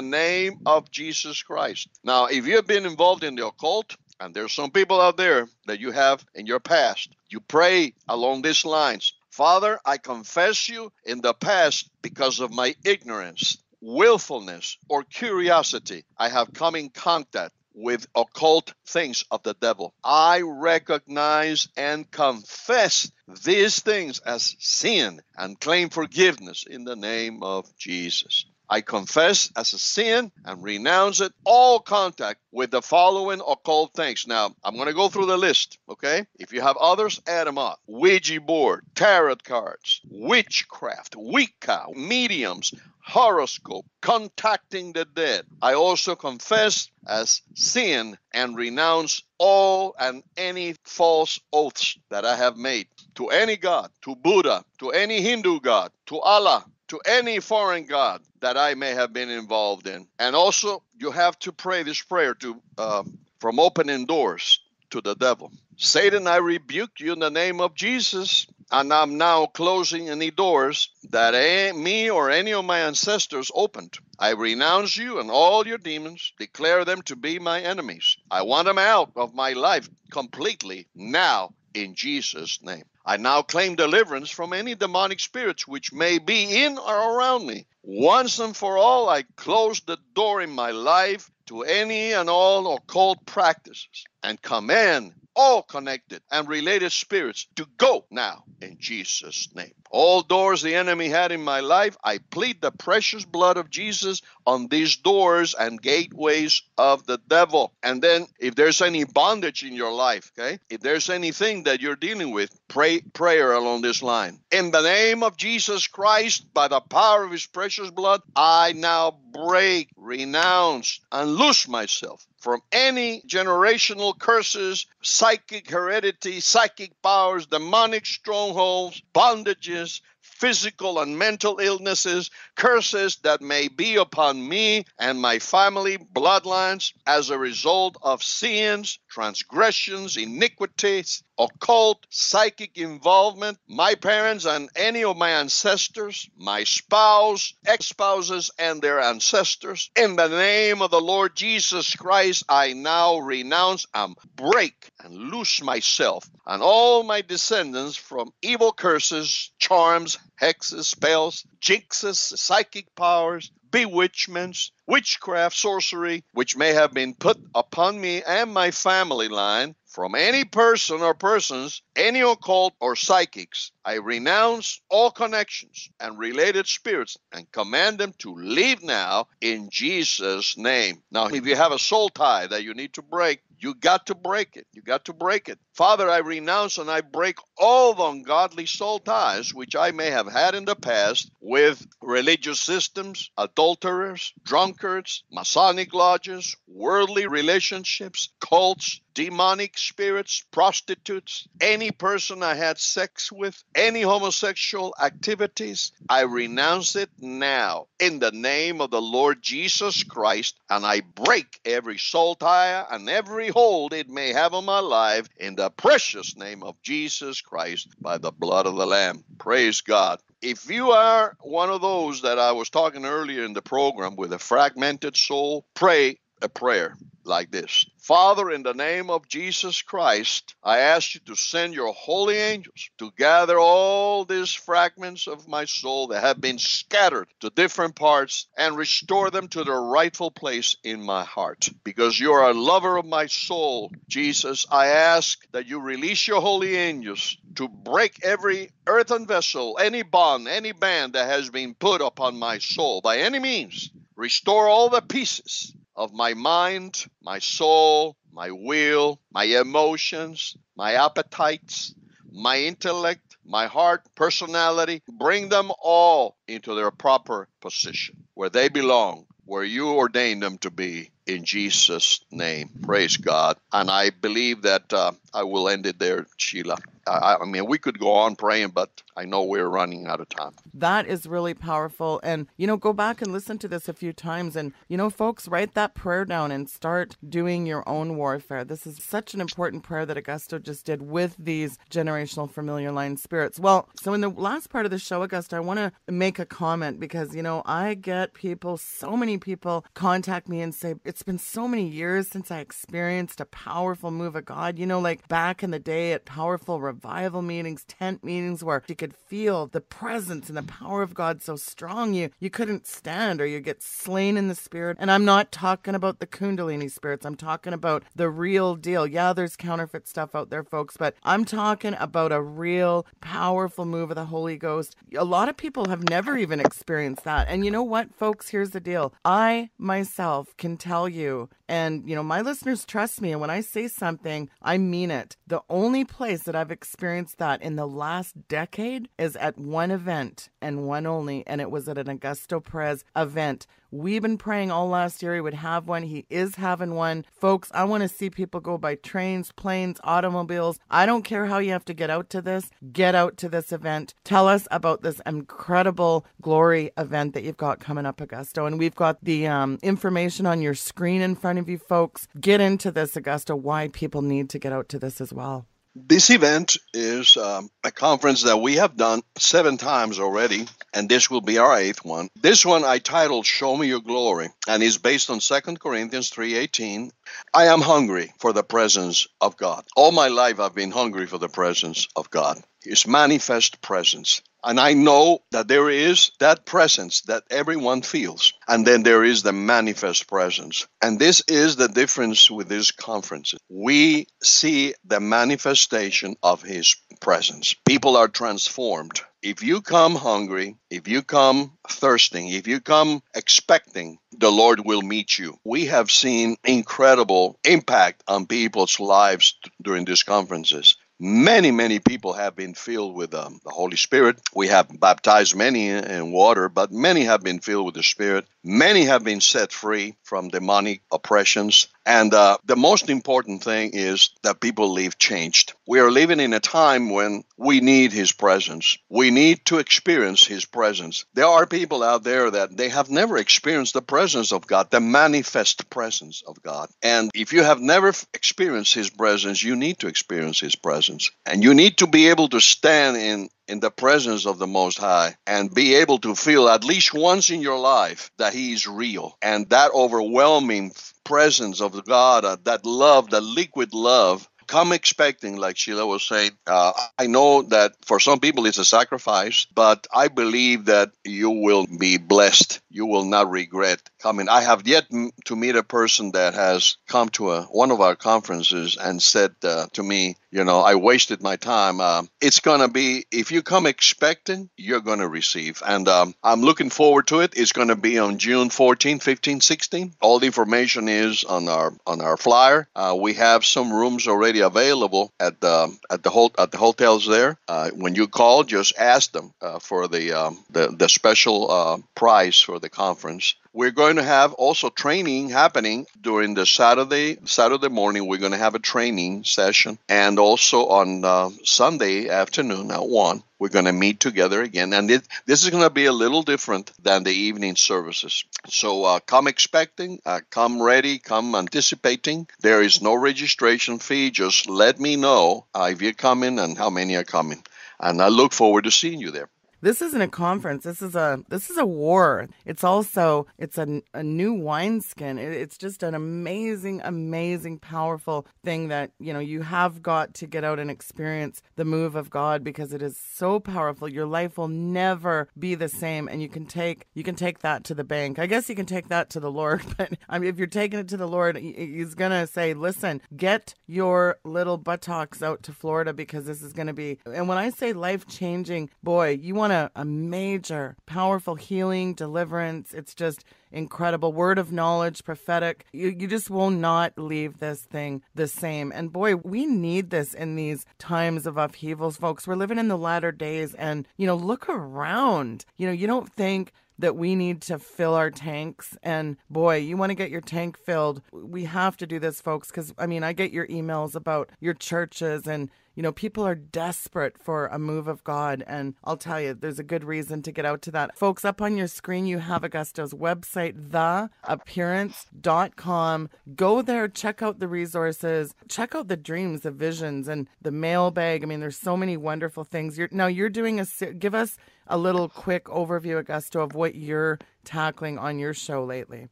[0.00, 1.88] name of Jesus Christ.
[2.02, 5.46] Now, if you have been involved in the occult, and there's some people out there
[5.66, 9.12] that you have in your past, you pray along these lines.
[9.30, 16.06] Father, I confess you in the past because of my ignorance, willfulness, or curiosity.
[16.16, 19.94] I have come in contact with occult things of the devil.
[20.02, 23.10] I recognize and confess
[23.44, 28.46] these things as sin and claim forgiveness in the name of Jesus.
[28.68, 34.26] I confess as a sin and renounce it all contact with the following occult things.
[34.26, 36.26] Now, I'm going to go through the list, okay?
[36.38, 37.80] If you have others, add them up.
[37.86, 42.72] Ouija board, tarot cards, witchcraft, Wicca, mediums,
[43.04, 45.44] horoscope, contacting the dead.
[45.60, 52.56] I also confess as sin and renounce all and any false oaths that I have
[52.56, 57.84] made to any god, to Buddha, to any Hindu god, to Allah, to any foreign
[57.86, 60.06] god that I may have been involved in.
[60.18, 63.02] And also, you have to pray this prayer to uh,
[63.38, 65.50] from opening doors to the devil.
[65.76, 70.90] Satan, I rebuke you in the name of Jesus, and I'm now closing any doors
[71.08, 73.96] that a, me or any of my ancestors opened.
[74.18, 78.18] I renounce you and all your demons, declare them to be my enemies.
[78.30, 82.84] I want them out of my life completely now in Jesus' name.
[83.06, 87.66] I now claim deliverance from any demonic spirits which may be in or around me.
[87.82, 92.74] Once and for all, I close the door in my life to any and all
[92.74, 99.72] occult practices and command all connected and related spirits to go now in Jesus' name.
[99.90, 104.22] All doors the enemy had in my life, I plead the precious blood of Jesus
[104.46, 107.72] on these doors and gateways of the devil.
[107.82, 111.96] And then, if there's any bondage in your life, okay, if there's anything that you're
[111.96, 114.40] dealing with, pray prayer along this line.
[114.50, 119.16] In the name of Jesus Christ, by the power of his precious blood, I now
[119.32, 129.00] break, renounce, and loose myself from any generational curses, psychic heredity, psychic powers, demonic strongholds,
[129.14, 136.92] bondages, physical and mental illnesses, curses that may be upon me and my family bloodlines
[137.06, 145.16] as a result of sins, transgressions, iniquities, occult, psychic involvement, my parents and any of
[145.16, 149.90] my ancestors, my spouse, ex spouses, and their ancestors.
[149.96, 155.62] In the name of the Lord Jesus Christ, I now renounce and break and loose
[155.62, 164.70] myself and all my descendants from evil curses, charms, hexes, spells, jinxes, psychic powers, bewitchments,
[164.86, 170.44] witchcraft, sorcery, which may have been put upon me and my family line from any
[170.44, 173.70] person or persons, any occult or psychics.
[173.84, 180.58] I renounce all connections and related spirits and command them to leave now in Jesus'
[180.58, 181.00] name.
[181.12, 184.16] Now, if you have a soul tie that you need to break, you got to
[184.16, 184.66] break it.
[184.72, 185.60] You got to break it.
[185.74, 190.30] Father, I renounce and I break all the ungodly soul ties which I may have
[190.30, 199.78] had in the past with religious systems, adulterers, drunkards, Masonic lodges, worldly relationships, cults, demonic
[199.78, 205.92] spirits, prostitutes, any person I had sex with, any homosexual activities.
[206.08, 211.60] I renounce it now in the name of the Lord Jesus Christ, and I break
[211.64, 216.36] every soul tie and every hold it may have on my life in the precious
[216.36, 219.24] name of Jesus Christ by the blood of the Lamb.
[219.38, 220.20] Praise God.
[220.42, 224.32] If you are one of those that I was talking earlier in the program with
[224.32, 226.96] a fragmented soul, pray a prayer
[227.26, 231.92] like this Father, in the name of Jesus Christ, I ask you to send your
[231.94, 237.48] holy angels to gather all these fragments of my soul that have been scattered to
[237.48, 241.70] different parts and restore them to their rightful place in my heart.
[241.82, 246.42] Because you are a lover of my soul, Jesus, I ask that you release your
[246.42, 252.02] holy angels to break every earthen vessel, any bond, any band that has been put
[252.02, 253.90] upon my soul by any means.
[254.16, 261.94] Restore all the pieces of my mind, my soul, my will, my emotions, my appetites,
[262.32, 269.26] my intellect, my heart, personality, bring them all into their proper position where they belong,
[269.44, 272.70] where you ordained them to be in Jesus' name.
[272.82, 273.56] Praise God.
[273.72, 276.78] And I believe that uh, I will end it there, Sheila.
[277.06, 280.28] I, I, mean, we could go on praying, but I know we're running out of
[280.28, 280.52] time.
[280.72, 282.20] That is really powerful.
[282.22, 284.56] And, you know, go back and listen to this a few times.
[284.56, 288.64] And, you know, folks, write that prayer down and start doing your own warfare.
[288.64, 293.16] This is such an important prayer that Augusto just did with these generational familiar line
[293.16, 293.60] spirits.
[293.60, 296.46] Well, so in the last part of the show, Augusto, I want to make a
[296.46, 301.22] comment because, you know, I get people, so many people contact me and say, it's
[301.22, 304.80] been so many years since I experienced a powerful move of God.
[304.80, 308.96] You know, like back in the day at powerful revival meetings, tent meetings where you
[308.96, 313.40] could feel the presence and the power of God so strong you you couldn't stand
[313.40, 314.96] or you get slain in the spirit.
[314.98, 317.24] And I'm not talking about the kundalini spirits.
[317.24, 319.06] I'm talking about the real deal.
[319.06, 324.10] Yeah, there's counterfeit stuff out there, folks, but I'm talking about a real powerful move
[324.10, 324.96] of the Holy Ghost.
[325.16, 327.46] A lot of people have never even experienced that.
[327.48, 328.48] And you know what, folks?
[328.48, 329.14] Here's the deal.
[329.24, 333.60] I myself can tell you, and you know, my listeners trust me, and when I
[333.60, 335.36] say something, I mean it.
[335.46, 340.48] The only place that I've experienced that in the last decade is at one event
[340.60, 344.88] and one only, and it was at an Augusto Perez event We've been praying all
[344.88, 346.02] last year he would have one.
[346.02, 347.24] He is having one.
[347.30, 350.80] Folks, I want to see people go by trains, planes, automobiles.
[350.90, 352.70] I don't care how you have to get out to this.
[352.92, 354.12] Get out to this event.
[354.24, 358.66] Tell us about this incredible glory event that you've got coming up, Augusto.
[358.66, 362.26] And we've got the um, information on your screen in front of you, folks.
[362.40, 365.66] Get into this, Augusto, why people need to get out to this as well.
[365.96, 371.30] This event is um, a conference that we have done seven times already, and this
[371.30, 372.30] will be our eighth one.
[372.34, 377.12] This one I titled "Show Me Your Glory," and is based on 2 Corinthians 3:18.
[377.54, 379.84] I am hungry for the presence of God.
[379.94, 382.60] All my life I've been hungry for the presence of God.
[382.82, 384.42] His manifest presence.
[384.64, 388.52] And I know that there is that presence that everyone feels.
[388.66, 390.86] And then there is the manifest presence.
[391.02, 393.54] And this is the difference with this conference.
[393.68, 397.74] We see the manifestation of His presence.
[397.86, 399.20] People are transformed.
[399.42, 405.02] If you come hungry, if you come thirsting, if you come expecting, the Lord will
[405.02, 405.58] meet you.
[405.64, 412.56] We have seen incredible impact on people's lives during these conferences many many people have
[412.56, 414.40] been filled with um, the holy spirit.
[414.54, 419.04] We have baptized many in water but many have been filled with the spirit many
[419.04, 424.60] have been set free from demonic oppressions and uh, the most important thing is that
[424.60, 425.72] people live changed.
[425.86, 428.98] We are living in a time when we need His presence.
[429.08, 431.24] We need to experience His presence.
[431.32, 435.00] There are people out there that they have never experienced the presence of God, the
[435.00, 436.90] manifest presence of God.
[437.02, 441.30] And if you have never experienced His presence, you need to experience His presence.
[441.46, 444.98] And you need to be able to stand in in the presence of the Most
[444.98, 448.86] High and be able to feel at least once in your life that He is
[448.86, 449.36] real.
[449.42, 450.92] And that overwhelming
[451.24, 456.52] presence of God, uh, that love, that liquid love, come expecting, like Sheila was saying.
[456.66, 461.50] Uh, I know that for some people it's a sacrifice, but I believe that you
[461.50, 462.80] will be blessed.
[462.94, 464.48] You will not regret coming.
[464.48, 465.06] I have yet
[465.46, 469.56] to meet a person that has come to a, one of our conferences and said
[469.64, 472.00] uh, to me, you know, I wasted my time.
[472.00, 475.82] Uh, it's going to be, if you come expecting, you're going to receive.
[475.84, 477.54] And um, I'm looking forward to it.
[477.56, 480.14] It's going to be on June 14, 15, 16.
[480.20, 482.86] All the information is on our on our flyer.
[482.94, 487.58] Uh, we have some rooms already available at the at the at the hotels there.
[487.66, 491.98] Uh, when you call, just ask them uh, for the, um, the the special uh,
[492.14, 493.54] price for the conference.
[493.72, 498.26] We're going to have also training happening during the Saturday Saturday morning.
[498.26, 503.42] We're going to have a training session, and also on uh, Sunday afternoon at one,
[503.58, 504.92] we're going to meet together again.
[504.92, 508.44] And it, this is going to be a little different than the evening services.
[508.68, 512.46] So uh, come expecting, uh, come ready, come anticipating.
[512.60, 514.30] There is no registration fee.
[514.30, 517.64] Just let me know uh, if you're coming and how many are coming.
[517.98, 519.48] And I look forward to seeing you there
[519.84, 520.84] this isn't a conference.
[520.84, 522.48] This is a this is a war.
[522.64, 525.38] It's also it's a, a new wineskin.
[525.38, 530.46] It, it's just an amazing, amazing, powerful thing that you know you have got to
[530.46, 534.08] get out and experience the move of God because it is so powerful.
[534.08, 537.84] Your life will never be the same, and you can take you can take that
[537.84, 538.38] to the bank.
[538.38, 540.98] I guess you can take that to the Lord, but I mean, if you're taking
[540.98, 546.14] it to the Lord, He's gonna say, "Listen, get your little buttocks out to Florida
[546.14, 549.73] because this is gonna be." And when I say life changing, boy, you want to
[549.74, 552.94] a, a major, powerful healing, deliverance.
[552.94, 554.32] It's just incredible.
[554.32, 555.84] Word of knowledge, prophetic.
[555.92, 558.92] You, you just will not leave this thing the same.
[558.92, 562.46] And boy, we need this in these times of upheavals, folks.
[562.46, 565.66] We're living in the latter days, and, you know, look around.
[565.76, 568.96] You know, you don't think that we need to fill our tanks.
[569.02, 571.22] And boy, you want to get your tank filled.
[571.32, 574.74] We have to do this, folks, because I mean, I get your emails about your
[574.74, 578.64] churches and you know, people are desperate for a move of God.
[578.66, 581.16] And I'll tell you, there's a good reason to get out to that.
[581.16, 586.30] Folks, up on your screen, you have Augusto's website, theappearance.com.
[586.54, 591.42] Go there, check out the resources, check out the dreams, the visions, and the mailbag.
[591.42, 592.98] I mean, there's so many wonderful things.
[592.98, 597.38] You're, now, you're doing a, give us a little quick overview, Augusto, of what you're
[597.64, 599.28] tackling on your show lately.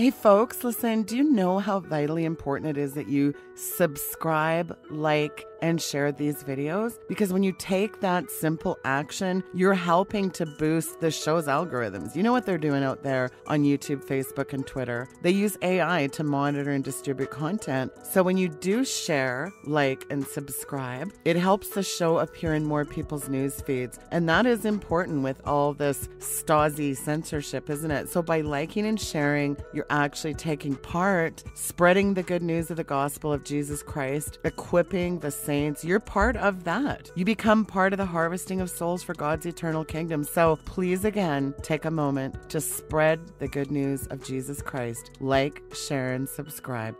[0.00, 5.44] Hey, folks, listen, do you know how vitally important it is that you subscribe, like,
[5.62, 11.00] and share these videos because when you take that simple action, you're helping to boost
[11.00, 12.16] the show's algorithms.
[12.16, 15.08] You know what they're doing out there on YouTube, Facebook, and Twitter?
[15.22, 17.92] They use AI to monitor and distribute content.
[18.02, 22.84] So when you do share, like, and subscribe, it helps the show appear in more
[22.84, 23.98] people's news feeds.
[24.10, 28.08] And that is important with all this Stasi censorship, isn't it?
[28.08, 32.84] So by liking and sharing, you're actually taking part, spreading the good news of the
[32.84, 37.10] gospel of Jesus Christ, equipping the saints, you're part of that.
[37.14, 40.24] You become part of the harvesting of souls for God's eternal kingdom.
[40.24, 45.10] So please, again, take a moment to spread the good news of Jesus Christ.
[45.20, 46.96] Like, share, and subscribe.